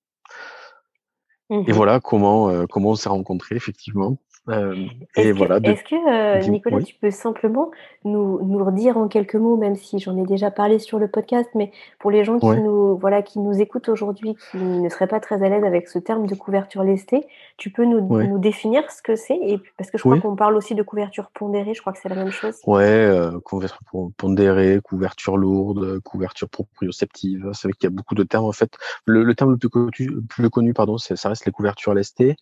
[1.67, 4.19] Et mmh voilà comment, euh, comment on s'est rencontrés, effectivement.
[4.49, 4.75] Euh,
[5.17, 5.59] et est voilà.
[5.63, 7.71] Est-ce que, euh, Nicolas, tu peux simplement
[8.05, 11.49] nous, nous redire en quelques mots, même si j'en ai déjà parlé sur le podcast,
[11.55, 11.71] mais
[12.01, 15.45] pour les gens qui, nous, voilà, qui nous écoutent aujourd'hui, qui ne seraient pas très
[15.45, 17.27] à l'aise avec ce terme de couverture lestée,
[17.57, 20.57] tu peux nous, nous définir ce que c'est et Parce que je crois qu'on parle
[20.57, 22.57] aussi de couverture pondérée, je crois que c'est la même chose.
[22.67, 27.51] Ouais, euh, couverture pondérée, couverture lourde, couverture proprioceptive.
[27.53, 28.47] C'est vrai qu'il y a beaucoup de termes.
[28.47, 28.77] En fait,
[29.07, 32.35] le, le terme le plus connu, le plus connu pardon, ça reste les couvertures lestées.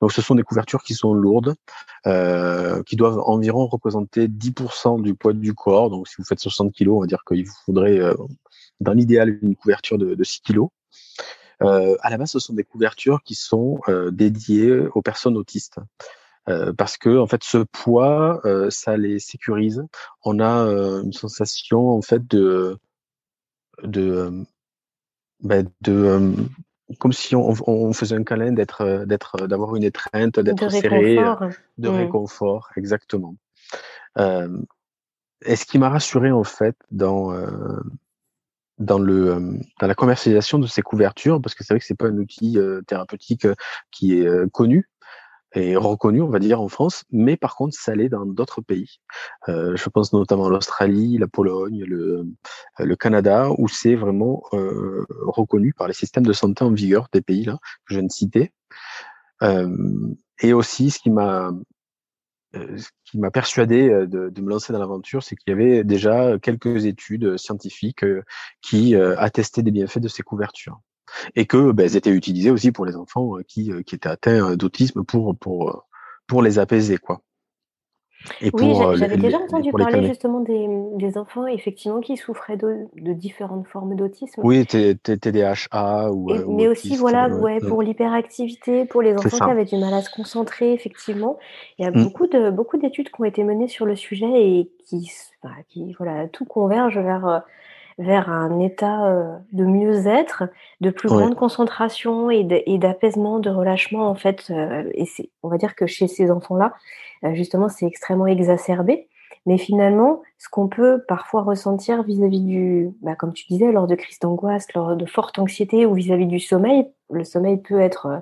[0.00, 1.47] Donc, ce sont des couvertures qui sont lourdes
[2.06, 5.90] euh, qui doivent environ représenter 10% du poids du corps.
[5.90, 8.14] Donc, si vous faites 60 kg, on va dire qu'il vous faudrait, euh,
[8.80, 10.60] dans l'idéal, une couverture de, 6 kg.
[11.62, 13.80] Euh, à la base, ce sont des couvertures qui sont
[14.12, 15.78] dédiées aux personnes autistes.
[16.78, 18.40] parce que en fait ce poids
[18.70, 19.84] ça les sécurise
[20.24, 20.64] on a
[21.04, 22.78] une sensation en fait de
[23.82, 24.32] de
[25.42, 26.32] ben, de
[26.98, 30.70] comme si on, on, faisait un câlin d'être, euh, d'être, euh, d'avoir une étreinte, d'être
[30.70, 31.34] serré, euh,
[31.76, 31.94] de mm.
[31.94, 33.34] réconfort, exactement.
[34.16, 34.62] Euh,
[35.44, 37.80] et ce qui m'a rassuré en fait dans euh,
[38.78, 42.06] dans le dans la commercialisation de ces couvertures, parce que c'est vrai que c'est pas
[42.06, 43.46] un outil thérapeutique
[43.90, 44.88] qui est connu,
[45.52, 49.00] est reconnu, on va dire, en France, mais par contre, ça l'est dans d'autres pays.
[49.48, 52.26] Euh, je pense notamment à l'Australie, la Pologne, le,
[52.78, 57.22] le Canada, où c'est vraiment euh, reconnu par les systèmes de santé en vigueur des
[57.22, 58.52] pays là que je viens de citer.
[59.42, 59.68] Euh,
[60.40, 61.52] et aussi, ce qui m'a
[62.54, 65.52] euh, ce qui m'a persuadé euh, de, de, me lancer dans l'aventure, c'est qu'il y
[65.52, 68.22] avait déjà quelques études scientifiques euh,
[68.62, 70.80] qui attestaient des bienfaits de ces couvertures
[71.34, 74.08] et que ben, elles étaient utilisées aussi pour les enfants euh, qui, euh, qui étaient
[74.08, 75.86] atteints euh, d'autisme pour, pour,
[76.26, 76.98] pour les apaiser.
[76.98, 77.22] Quoi.
[78.40, 83.12] Et oui, j'avais déjà entendu parler justement des, des, enfants effectivement qui souffraient de, de
[83.12, 84.40] différentes formes d'autisme.
[84.42, 86.56] Oui, TDAH ou.
[86.56, 90.10] mais aussi voilà, ouais, pour l'hyperactivité, pour les enfants qui avaient du mal à se
[90.10, 91.38] concentrer, effectivement.
[91.78, 92.02] Il y a mmh.
[92.02, 95.08] beaucoup de beaucoup d'études qui ont été menées sur le sujet et qui,
[95.68, 97.44] qui voilà, tout converge vers
[97.98, 99.12] vers un état
[99.52, 100.44] de mieux-être,
[100.80, 102.44] de plus grande concentration et
[102.78, 104.52] d'apaisement, de, relâchement en fait.
[104.94, 106.74] et c'est, on va dire que chez ces enfants-là,
[107.34, 109.08] justement, c'est extrêmement exacerbé.
[109.46, 113.94] Mais finalement, ce qu'on peut parfois ressentir vis-à-vis du, bah, comme tu disais, lors de
[113.94, 118.20] crises d'angoisse, lors de forte anxiété ou vis-à-vis du sommeil, le sommeil peut être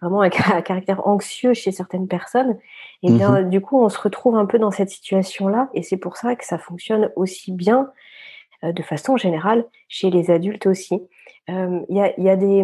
[0.00, 2.58] vraiment un, caractère anxieux chez certaines personnes.
[3.02, 5.68] Et bien, mmh du coup, on se retrouve un peu dans cette situation-là.
[5.74, 7.90] Et c'est pour ça que ça fonctionne aussi bien,
[8.62, 11.00] de façon générale, chez les adultes aussi.
[11.48, 12.62] Il y, a, y, a des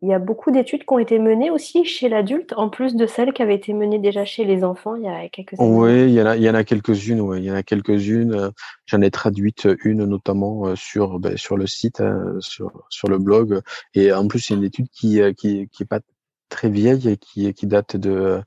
[0.00, 3.06] il y a beaucoup d'études qui ont été menées aussi chez l'adulte, en plus de
[3.06, 5.68] celles qui avaient été menées déjà chez les enfants il y a quelques années.
[5.68, 6.20] Oui, il y
[6.50, 7.32] en a, quelques-unes.
[7.36, 8.32] Il y en a quelques-unes.
[8.32, 8.50] Euh,
[8.86, 13.60] j'en ai traduite une notamment euh, sur ben, sur le site, hein, sur le blog.
[13.94, 16.00] Et en plus, c'est une étude qui euh, qui qui est pas
[16.48, 18.40] très vieille et qui date de,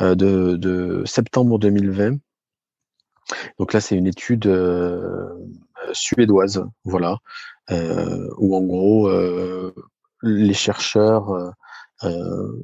[0.00, 2.18] de septembre 2020.
[3.58, 4.50] Donc là, c'est une étude
[5.92, 7.18] suédoise, voilà,
[7.70, 9.10] euh, où en gros,
[10.22, 11.50] les chercheurs, euh,
[12.04, 12.60] euh,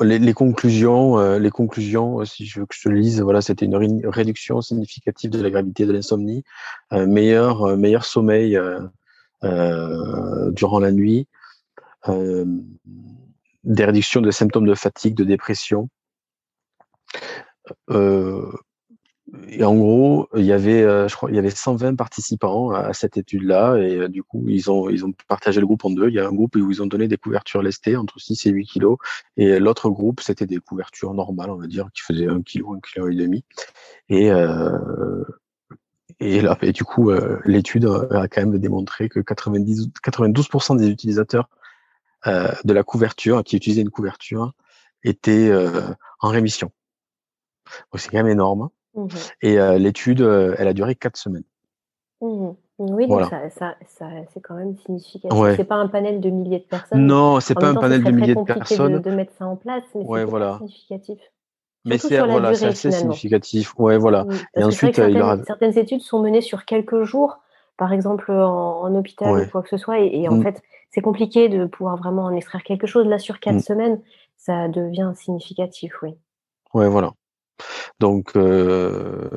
[0.00, 3.76] les, conclusions, euh, les conclusions, si je veux que je te lise, voilà, c'était une
[4.06, 6.44] réduction significative de la gravité de l'insomnie,
[6.92, 8.58] meilleur, meilleur sommeil
[9.42, 11.28] durant la nuit,
[13.64, 15.88] des réductions de symptômes de fatigue, de dépression.
[19.34, 22.70] Euh, et en gros, il y avait, euh, je crois, il y avait 120 participants
[22.70, 25.90] à cette étude-là, et euh, du coup, ils ont, ils ont partagé le groupe en
[25.90, 26.08] deux.
[26.08, 28.50] Il y a un groupe où ils ont donné des couvertures lestées entre 6 et
[28.50, 28.98] 8 kilos,
[29.36, 32.80] et l'autre groupe, c'était des couvertures normales, on va dire, qui faisaient 1 kilo, 1
[32.80, 33.44] kilo et demi.
[34.08, 35.24] Et, euh,
[36.20, 40.88] et là, et du coup, euh, l'étude a quand même démontré que 90, 92% des
[40.88, 41.48] utilisateurs
[42.26, 44.52] de la couverture, qui utilisaient une couverture,
[45.02, 45.52] étaient
[46.20, 46.70] en rémission.
[47.96, 48.70] C'est quand même énorme.
[48.94, 49.06] Mmh
[49.40, 51.44] et l'étude, elle a duré quatre semaines.
[52.20, 55.38] Mmh oui, donc ça, ça, ça c'est quand même significatif.
[55.38, 55.54] Ouais.
[55.56, 57.06] C'est pas un panel de milliers de personnes.
[57.06, 58.94] Non, c'est pas un panel de milliers de personnes.
[58.94, 60.56] De, de mettre ça en place, mais ouais, c'est voilà.
[60.58, 61.20] significatif.
[61.84, 63.78] Mais c'est voilà, assez significatif.
[63.78, 64.24] Ouais, voilà.
[64.24, 65.44] Mmh, et ensuite, certaines, il aura...
[65.44, 67.38] certaines études sont menées sur quelques jours,
[67.76, 71.02] par exemple en, en hôpital ou quoi que ce soit, et, et en fait, c'est
[71.02, 73.06] compliqué de pouvoir vraiment en extraire quelque chose.
[73.06, 74.00] Là, sur quatre semaines,
[74.36, 76.14] ça devient significatif, oui.
[76.74, 77.12] Ouais, voilà.
[78.00, 79.28] Donc, euh,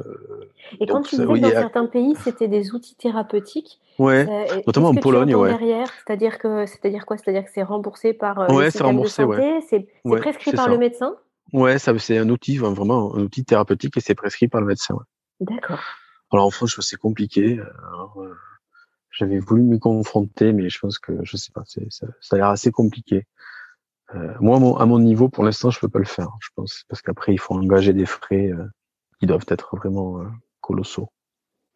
[0.80, 4.90] et quand tu disais que dans certains pays, c'était des outils thérapeutiques, ouais, euh, notamment
[4.90, 5.50] en Pologne, ouais.
[5.50, 7.18] Derrière, c'est-à-dire que, c'est-à-dire quoi?
[7.18, 10.70] C'est-à-dire que c'est remboursé par euh, ouais, le système remboursé, de santé, c'est prescrit par
[10.70, 11.16] le médecin?
[11.54, 14.98] Ouais, ça, c'est un outil, vraiment un outil thérapeutique et c'est prescrit par le médecin.
[15.40, 15.80] D'accord.
[16.32, 17.60] Alors en France, c'est compliqué.
[17.88, 18.36] Alors, euh,
[19.12, 22.48] j'avais voulu m'y confronter, mais je pense que je sais pas, ça, ça a l'air
[22.48, 23.28] assez compliqué.
[24.16, 27.02] Euh, moi, à mon, niveau, pour l'instant, je peux pas le faire, je pense, parce
[27.02, 28.66] qu'après, il faut engager des frais euh,
[29.20, 30.26] qui doivent être vraiment euh,
[30.62, 31.10] colossaux.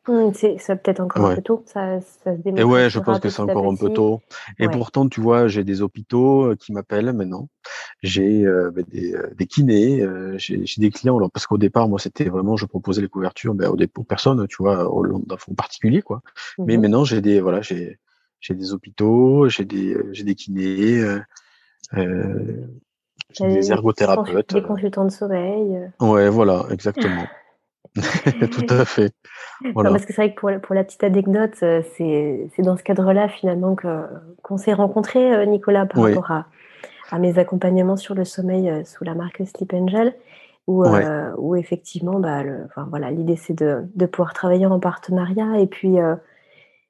[0.08, 3.30] Mmh, c'est peut-être encore un peu tôt, ça, ça se Et ouais, je pense que
[3.30, 4.22] c'est encore un peu tôt.
[4.58, 7.50] Et pourtant, tu vois, j'ai des hôpitaux qui m'appellent maintenant.
[8.02, 10.04] J'ai bah, des, des, kinés,
[10.38, 11.18] j'ai des clients.
[11.18, 14.64] Alors, parce qu'au départ, moi, c'était vraiment, je proposais les couvertures ben, aux, personnes, tu
[14.64, 16.22] vois, aux, en particulier, quoi.
[16.58, 18.00] Mais mmh maintenant, j'ai des, voilà, j'ai
[18.50, 21.04] des hôpitaux, j'ai des, j'ai des kinés.
[21.98, 22.68] Euh,
[23.40, 24.54] des ergothérapeutes.
[24.54, 25.90] Des consultants de sommeil.
[26.00, 27.26] Ouais, voilà, exactement.
[27.96, 29.12] Tout à fait.
[29.74, 29.90] Voilà.
[29.90, 33.28] parce que c'est vrai que pour, pour, la petite anecdote, euh, c'est dans ce cadre-là
[33.28, 33.76] finalement
[34.44, 36.46] qu'on s'est rencontrés, euh, Nicolas, par rapport à,
[37.12, 40.14] à, mes accompagnements sur le sommeil sous la marque Sleep Angel,
[40.68, 40.86] où,
[41.38, 45.66] où effectivement, bah, le, enfin, voilà, l'idée c'est de, de, pouvoir travailler en partenariat et
[45.66, 45.98] puis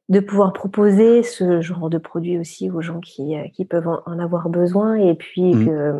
[0.09, 4.19] de pouvoir proposer ce genre de produit aussi aux gens qui, euh, qui peuvent en,
[4.19, 5.65] avoir besoin et puis mmh.
[5.65, 5.93] que,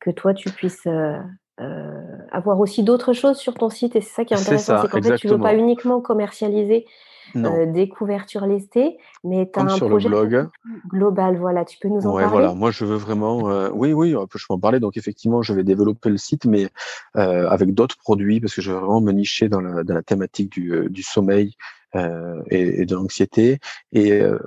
[0.00, 1.16] que toi tu puisses euh,
[1.60, 4.88] euh, avoir aussi d'autres choses sur ton site et c'est ça qui est intéressant c'est
[4.88, 6.86] qu'en fait tu veux pas uniquement commercialiser
[7.34, 10.08] des couvertures lestées mais tu as un projet
[10.88, 12.38] global voilà tu peux nous en ouais, parler.
[12.38, 12.54] voilà.
[12.54, 14.80] Moi je veux vraiment oui oui je peux en parler.
[14.80, 16.66] Donc effectivement je vais développer le site mais
[17.14, 20.50] avec d'autres produits parce que je veux vraiment me nicher dans la, dans la thématique
[20.50, 21.54] du, du sommeil
[21.96, 23.58] euh, et, et, de l'anxiété.
[23.92, 24.38] Et euh,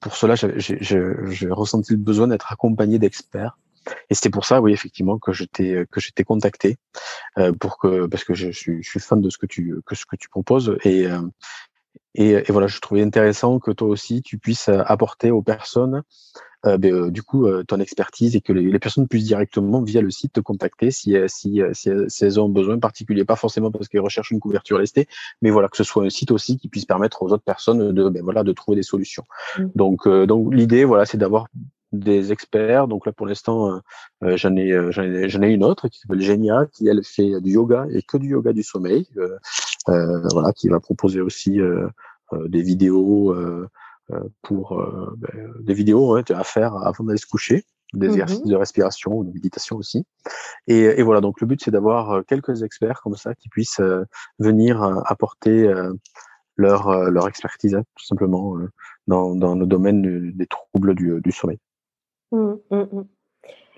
[0.00, 3.56] pour cela, j'ai ressenti le besoin d'être accompagné d'experts.
[4.10, 6.76] Et c'est pour ça, oui, effectivement, que je que je t'ai contacté
[7.38, 9.94] euh, pour que parce que je, suis, je suis fan de ce que tu que
[9.94, 11.20] ce que tu proposes et euh,
[12.14, 16.02] et, et, voilà, je trouvais intéressant que toi aussi tu puisses apporter aux personnes
[16.64, 20.00] euh, ben, euh, du coup euh, ton expertise et que les, personnes puissent directement via
[20.00, 23.88] le site te contacter si, si, si, si elles ont besoin particulier, pas forcément parce
[23.88, 25.08] qu'elles recherchent une couverture lestée,
[25.40, 28.08] mais voilà que ce soit un site aussi qui puisse permettre aux autres personnes de
[28.08, 29.24] ben, voilà de trouver des solutions.
[29.58, 29.64] Mmh.
[29.74, 31.46] Donc donc l'idée voilà c'est d'avoir
[31.92, 32.88] des experts.
[32.88, 33.80] Donc là, pour l'instant,
[34.22, 37.40] euh, j'en ai, j'en ai, j'en ai une autre qui s'appelle Genia, qui elle fait
[37.40, 39.06] du yoga et que du yoga du sommeil.
[39.88, 41.58] Euh, voilà, qui va proposer aussi
[42.46, 43.34] des vidéos
[44.42, 44.82] pour
[45.16, 49.24] ben, des vidéos à faire avant d'aller se coucher des mmh exercices de respiration ou
[49.24, 50.06] de méditation aussi.
[50.66, 53.82] Et, et voilà, donc le but c'est d'avoir quelques experts comme ça qui puissent
[54.38, 55.72] venir apporter
[56.56, 58.56] leur, leur expertise hein, tout simplement
[59.06, 61.58] dans, dans le domaine des troubles du, du sommeil.
[62.32, 63.04] Mmh, mmh,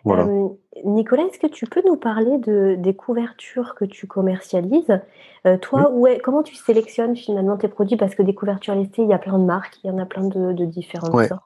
[0.07, 0.49] euh,
[0.85, 5.01] Nicolas, est-ce que tu peux nous parler de, des couvertures que tu commercialises?
[5.47, 5.91] Euh, Toi,
[6.23, 7.97] comment tu sélectionnes finalement tes produits?
[7.97, 10.07] Parce que des couvertures lestées, il y a plein de marques, il y en a
[10.07, 11.43] plein de, différentes sortes.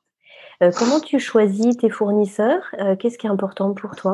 [0.62, 2.74] Euh, comment tu choisis tes fournisseurs?
[2.98, 4.12] Qu'est-ce qui est important pour toi?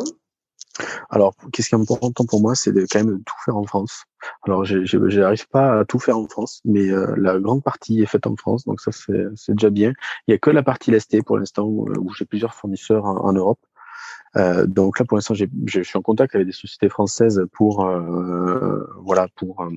[1.09, 4.05] Alors, qu'est-ce qui est important pour moi, c'est de quand même tout faire en France.
[4.42, 8.26] Alors, je n'arrive pas à tout faire en France, mais la grande partie est faite
[8.26, 9.92] en France, donc ça c'est déjà bien.
[10.26, 13.61] Il y a que la partie lestée pour l'instant où, j'ai plusieurs fournisseurs en Europe.
[14.37, 18.85] Euh, donc là, pour l'instant, je suis en contact avec des sociétés françaises pour euh,
[19.03, 19.70] voilà pour euh,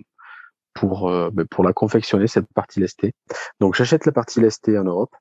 [0.74, 3.14] pour ben, pour la confectionner cette partie lestée.
[3.60, 5.16] Donc j'achète la partie lestée en Europe.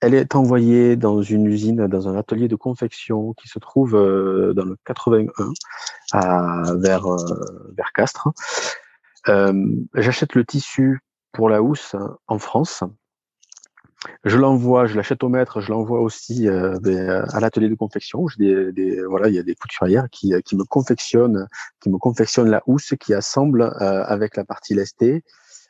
[0.00, 4.64] Elle est envoyée dans une usine, dans un atelier de confection qui se trouve dans
[4.64, 5.32] le 81
[6.12, 7.06] à, vers
[7.76, 8.28] vers Castres.
[9.94, 11.00] j'achète le tissu
[11.32, 11.96] pour la housse
[12.28, 12.84] en France
[14.24, 18.26] je l'envoie, je l'achète au maître, je l'envoie aussi euh, ben, à l'atelier de confection.
[18.38, 21.48] Des, des, voilà, il y a des couturières qui, qui me confectionnent,
[21.80, 25.22] qui me confectionnent la housse, qui assemblent euh, avec la partie lestée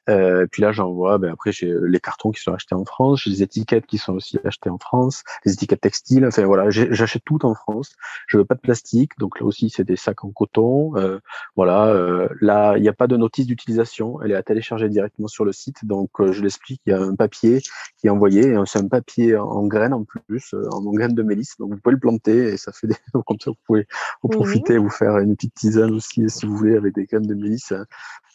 [0.09, 1.18] euh, puis là, j'envoie.
[1.18, 4.14] Ben après, j'ai les cartons qui sont achetés en France, j'ai les étiquettes qui sont
[4.14, 6.26] aussi achetées en France, les étiquettes textiles.
[6.26, 7.94] Enfin voilà, j'achète tout en France.
[8.26, 10.96] Je veux pas de plastique, donc là aussi, c'est des sacs en coton.
[10.96, 11.18] Euh,
[11.57, 14.20] voilà, euh, là, il n'y a pas de notice d'utilisation.
[14.22, 15.84] Elle est à télécharger directement sur le site.
[15.84, 16.80] Donc, euh, je l'explique.
[16.86, 17.61] Il y a un papier
[17.98, 18.55] qui est envoyé.
[18.66, 21.57] C'est un papier en graines en plus, euh, en graines de mélisse.
[21.59, 22.96] Donc, vous pouvez le planter et ça fait des
[23.26, 23.50] comme ça.
[23.50, 23.86] Vous pouvez
[24.22, 27.34] en profiter, vous faire une petite tisane aussi, si vous voulez, avec des graines de
[27.34, 27.72] mélisse,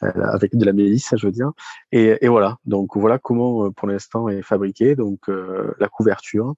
[0.02, 1.52] avec de la mélisse, je veux dire.
[1.92, 6.54] Et, voilà, donc voilà comment euh, pour l'instant est fabriquée donc euh, la couverture.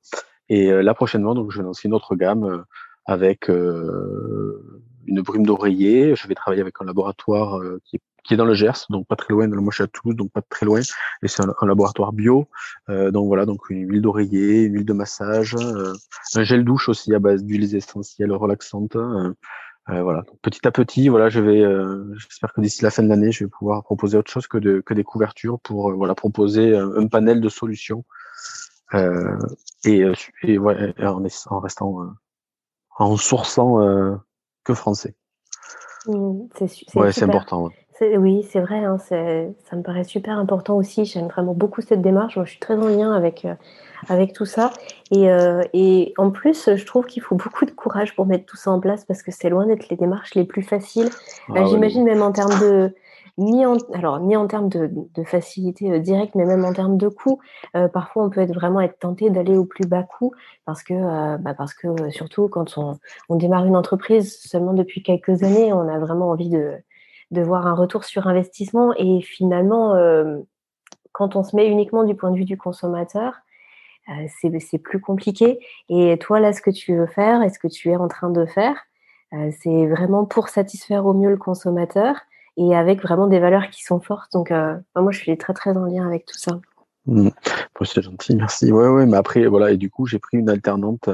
[0.49, 2.65] Et euh, là prochainement, donc je vais lancer une autre gamme
[3.05, 6.15] avec une brume d'oreiller.
[6.15, 7.99] Je vais travailler avec un laboratoire qui
[8.33, 10.41] est dans le Gers, donc pas très loin de la Moche à Toulouse, donc pas
[10.41, 10.81] très loin.
[11.23, 12.47] Et c'est un, laboratoire bio.
[12.87, 15.55] Donc voilà, donc une huile d'oreiller, une huile de massage,
[16.35, 18.95] un gel douche aussi à base d'huiles essentielles relaxantes.
[18.95, 19.33] Euh,
[19.87, 20.23] voilà.
[20.41, 23.43] petit à petit, voilà, je vais, euh, j'espère que d'ici la fin de l'année, je
[23.43, 27.07] vais pouvoir proposer autre chose que, de, que des couvertures pour euh, voilà proposer un,
[27.07, 28.05] panel de solutions
[29.83, 30.03] et,
[30.43, 31.95] et ouais, en, en restant
[32.97, 33.79] en sourçant
[34.63, 35.15] que français.
[36.07, 37.69] Mmh, c'est ouais, c'est important.
[38.01, 41.05] Oui, c'est vrai, hein, ça me paraît super important aussi.
[41.05, 42.35] J'aime vraiment beaucoup cette démarche.
[42.35, 43.53] Moi, je suis très en lien avec, euh,
[44.09, 44.71] avec tout ça.
[45.11, 48.57] Et, euh, et en plus, je trouve qu'il faut beaucoup de courage pour mettre tout
[48.57, 51.09] ça en place parce que c'est loin d'être les démarches les plus faciles.
[51.49, 52.91] Ah euh, j'imagine même en termes de,
[53.37, 57.07] ni en, alors, ni en termes de, de facilité directe, mais même en termes de
[57.07, 57.39] coût.
[57.93, 60.31] parfois, on peut être vraiment être tenté d'aller au plus bas coût
[60.65, 62.97] parce que, bah parce que surtout quand on,
[63.29, 66.73] on démarre une entreprise seulement depuis quelques années, on a vraiment envie de,
[67.31, 68.93] de voir un retour sur investissement.
[68.97, 70.37] Et finalement, euh,
[71.13, 73.33] quand on se met uniquement du point de vue du consommateur,
[74.09, 74.27] euh,
[74.61, 75.59] c'est plus compliqué.
[75.89, 78.29] Et toi, là, ce que tu veux faire et ce que tu es en train
[78.29, 78.75] de faire,
[79.33, 82.17] euh, c'est vraiment pour satisfaire au mieux le consommateur
[82.57, 84.33] et avec vraiment des valeurs qui sont fortes.
[84.33, 86.59] Donc, moi, je suis très, très en lien avec tout ça.
[87.07, 87.29] Mmh.
[87.83, 88.71] c'est gentil, merci.
[88.71, 91.09] Ouais, ouais, mais après, voilà, et du coup, j'ai pris une alternante,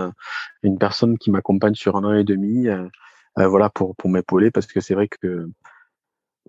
[0.63, 2.67] une personne qui m'accompagne sur un an et demi,
[3.35, 5.47] voilà, pour, pour m'épauler, parce que c'est vrai que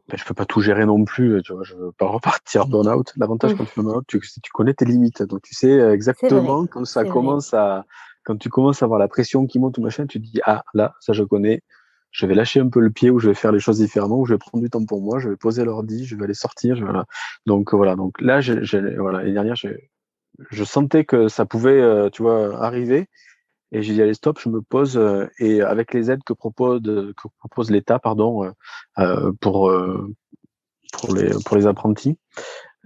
[0.09, 3.13] ben, je peux pas tout gérer non plus, tu vois, je veux pas repartir burn-out.
[3.17, 6.85] L'avantage quand tu fais burn-out, tu, tu connais tes limites, donc tu sais exactement quand
[6.85, 7.85] ça commence à,
[8.25, 10.63] quand tu commences à avoir la pression qui monte ou machin, tu te dis ah
[10.75, 11.63] là, ça je connais,
[12.11, 14.27] je vais lâcher un peu le pied ou je vais faire les choses différemment ou
[14.27, 16.77] je vais prendre du temps pour moi, je vais poser l'ordi, je vais aller sortir,
[16.77, 17.05] je, voilà.
[17.47, 18.61] Donc voilà, donc là, j'ai,
[18.97, 23.09] voilà, l'année dernière, je sentais que ça pouvait, euh, tu vois, arriver
[23.73, 26.81] et j'ai dit allez stop, je me pose euh, et avec les aides que propose
[26.83, 28.51] que propose l'État, pardon, euh,
[28.99, 29.73] euh pour
[30.93, 32.19] pour les pour les apprentis,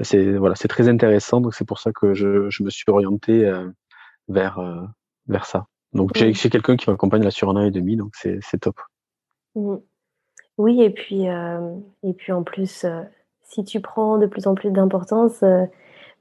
[0.00, 1.40] c'est voilà, c'est très intéressant.
[1.40, 3.50] Donc c'est pour ça que je, je me suis orienté
[4.28, 4.60] vers
[5.28, 5.66] vers ça.
[5.92, 8.58] Donc j'ai j'ai quelqu'un qui m'accompagne là sur un an et demi, donc c'est c'est
[8.58, 8.80] top.
[9.54, 9.76] Mmh.
[10.58, 12.84] Oui et puis et puis en plus
[13.44, 15.44] si tu prends de plus en plus d'importance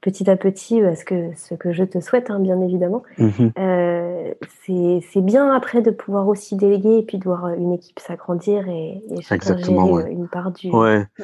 [0.02, 3.02] petit à petit, euh, ce que, ce que je te souhaite, hein, bien évidemment.
[3.16, 3.52] Mhm.
[3.58, 4.34] Euh,
[4.66, 9.02] c'est bien après de pouvoir aussi déléguer et puis de voir une équipe s'agrandir et,
[9.10, 10.70] et gérer une part du,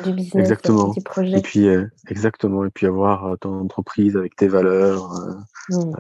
[0.04, 0.88] du business, exactement.
[0.92, 1.38] du projet.
[1.38, 5.12] Et puis, euh, exactement, et puis avoir ton entreprise avec tes valeurs,
[5.70, 5.92] mmh.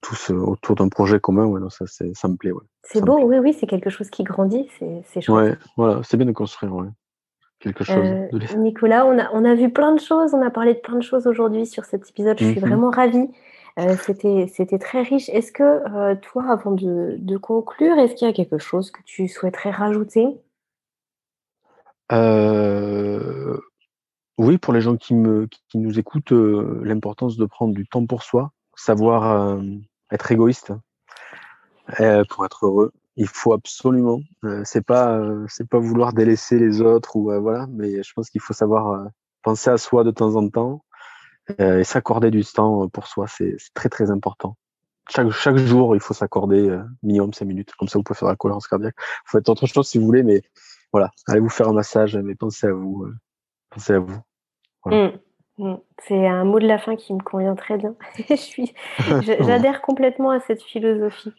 [0.00, 2.52] tous autour d'un projet commun, ouais, non, ça, ça me plaît.
[2.52, 2.64] Ouais.
[2.82, 5.28] C'est beau, oui, oui, c'est quelque chose qui grandit, c'est chouette.
[5.28, 6.88] Ouais, voilà, c'est bien de construire, ouais.
[7.62, 8.06] Quelque chose.
[8.56, 11.02] Nicolas, on a, on a vu plein de choses, on a parlé de plein de
[11.02, 12.38] choses aujourd'hui sur cet épisode.
[12.38, 12.68] Je suis mhm.
[12.68, 13.28] vraiment ravie.
[14.00, 15.28] c'était, c'était très riche.
[15.30, 19.28] Est-ce que toi, avant de, de conclure, est-ce qu'il y a quelque chose que tu
[19.28, 20.26] souhaiterais rajouter?
[24.38, 28.22] Oui, pour les gens qui, me, qui nous écoutent, l'importance de prendre du temps pour
[28.22, 29.58] soi, savoir
[30.10, 30.72] être égoïste
[32.28, 34.20] pour être heureux il faut absolument.
[34.44, 38.12] Euh, c'est pas euh, c'est pas vouloir délaisser les autres ou euh, voilà, mais je
[38.14, 39.08] pense qu'il faut savoir
[39.42, 40.84] penser à soi de temps en temps
[41.58, 43.26] et s'accorder du temps pour soi.
[43.28, 44.56] C'est très très important.
[45.10, 47.72] Chaque chaque jour, il faut s'accorder minimum 5 minutes.
[47.78, 48.94] Comme ça, vous pouvez faire la cohérence cardiaque.
[49.26, 50.42] Vous faites autre chose si vous voulez, mais
[50.92, 53.06] voilà, allez vous faire un massage, mais pensez à vous,
[53.70, 54.20] pensez à vous.
[54.84, 55.08] Voilà.
[55.08, 55.08] Mmh.
[55.08, 55.18] Mm.
[55.98, 57.94] C'est un mot de la fin qui me convient très bien.
[58.28, 58.72] je suis,
[59.40, 61.32] j'adhère complètement à cette philosophie.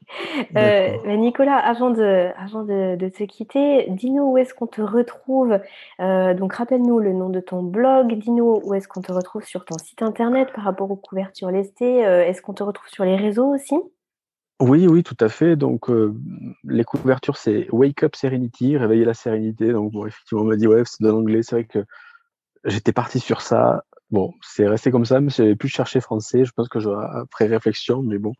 [0.55, 5.59] Euh, bah, Nicolas, avant de, avant de, te quitter, dis-nous où est-ce qu'on te retrouve.
[5.99, 8.13] Euh, donc, rappelle-nous le nom de ton blog.
[8.19, 12.05] Dis-nous où est-ce qu'on te retrouve sur ton site internet par rapport aux couvertures lestées.
[12.05, 13.75] Euh, est-ce qu'on te retrouve sur les réseaux aussi?
[14.61, 15.55] Oui, oui, tout à fait.
[15.55, 15.89] Donc,
[16.63, 19.73] les couvertures, c'est Wake Up Serenity, réveiller la sérénité.
[19.73, 21.41] Donc, bon, effectivement, on m'a dit ouais, c'est de l'anglais.
[21.41, 21.79] C'est vrai que
[22.63, 23.83] j'étais parti sur ça.
[24.13, 26.45] Bon, c'est resté comme ça, mais j'avais plus cherché français.
[26.45, 28.33] Je pense que j'aurai après réflexion, mais bon.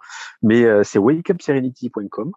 [0.44, 2.32] Mais euh, c'est wakeupserenity.com.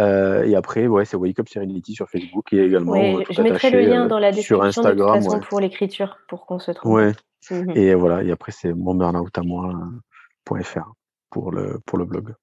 [0.00, 2.92] Euh, et après, ouais, c'est Wake Up Serenity sur Facebook et également.
[2.94, 6.18] Ouais, je mettrai le lien dans la description sur Instagram, de toute façon pour l'écriture,
[6.28, 6.94] pour qu'on se trouve.
[6.94, 7.12] Ouais.
[7.48, 7.76] Mhm.
[7.76, 10.94] Et voilà, et après c'est mon burnout à moi.fr
[11.30, 12.34] pour le pour le blog.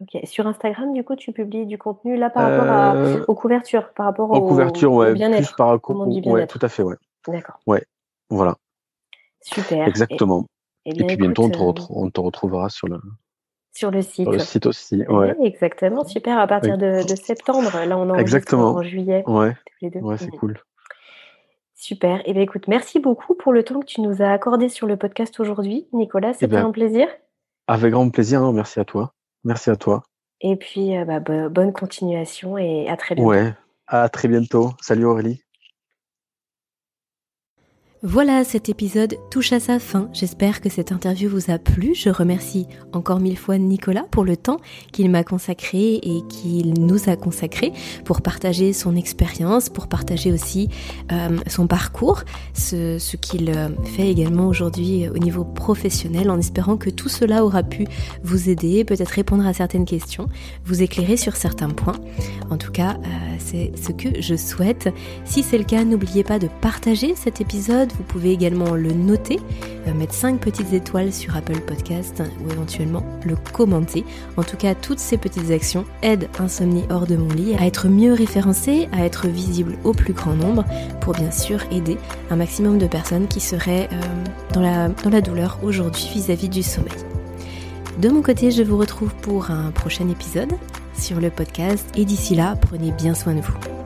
[0.00, 0.20] Ok.
[0.24, 3.92] Sur Instagram, du coup, tu publies du contenu là par rapport à, euh, aux couvertures,
[3.94, 6.96] par rapport aux, couvertures, ouais, plus par rapport, ouais, tout à fait, ouais.
[7.28, 7.60] D'accord.
[7.66, 7.84] Ouais,
[8.28, 8.56] voilà.
[9.44, 9.86] Super.
[9.86, 10.46] Exactement.
[10.86, 13.00] Et, puis bientôt, on, te retrouvera sur le,
[13.72, 14.24] sur le site.
[14.24, 15.34] Sur le site aussi, ouais.
[15.42, 16.38] exactement, super.
[16.38, 18.74] À partir de, septembre, là, on en exactement.
[18.74, 19.22] en juillet.
[19.26, 20.58] Ouais, ouais c'est cool.
[21.74, 22.20] Super.
[22.20, 24.86] Et eh bien, écoute, merci beaucoup pour le temps que tu nous as accordé sur
[24.86, 26.30] le podcast aujourd'hui, Nicolas.
[26.30, 27.06] Eh c'était un plaisir.
[27.66, 28.42] Avec grand plaisir.
[28.42, 28.52] Hein.
[28.52, 29.12] merci à toi.
[29.44, 30.02] Merci à toi.
[30.40, 33.30] Et puis, euh, bah, bonne continuation et à très bientôt.
[33.30, 33.52] Ouais,
[33.86, 34.70] à très bientôt.
[34.80, 35.43] Salut Aurélie.
[38.06, 40.10] Voilà, cet épisode touche à sa fin.
[40.12, 41.94] J'espère que cette interview vous a plu.
[41.94, 44.58] Je remercie encore mille fois Nicolas pour le temps
[44.92, 47.72] qu'il m'a consacré et qu'il nous a consacré
[48.04, 50.68] pour partager son expérience, pour partager aussi
[51.12, 56.90] euh, son parcours, ce, qu'il euh, fait également aujourd'hui au niveau professionnel, en espérant que
[56.90, 57.86] tout cela aura pu
[58.22, 60.26] vous aider, peut-être répondre à certaines questions,
[60.66, 61.98] vous éclairer sur certains points.
[62.50, 64.90] En tout cas, euh, c'est ce que je souhaite.
[65.24, 69.38] Si c'est le cas, n'oubliez pas de partager cet épisode vous pouvez également le noter,
[69.86, 74.04] euh, mettre 5 petites étoiles sur Apple Podcast ou éventuellement le commenter.
[74.36, 77.88] En tout cas, toutes ces petites actions aident Insomnie hors de mon lit à être
[77.88, 80.64] mieux référencé, à être visible au plus grand nombre
[81.00, 81.96] pour bien sûr aider
[82.30, 83.96] un maximum de personnes qui seraient euh,
[84.52, 86.92] dans, la, dans la douleur aujourd'hui vis-à-vis du sommeil.
[87.98, 90.52] De mon côté, je vous retrouve pour un prochain épisode
[90.98, 93.83] sur le podcast et d'ici là, prenez bien soin de vous.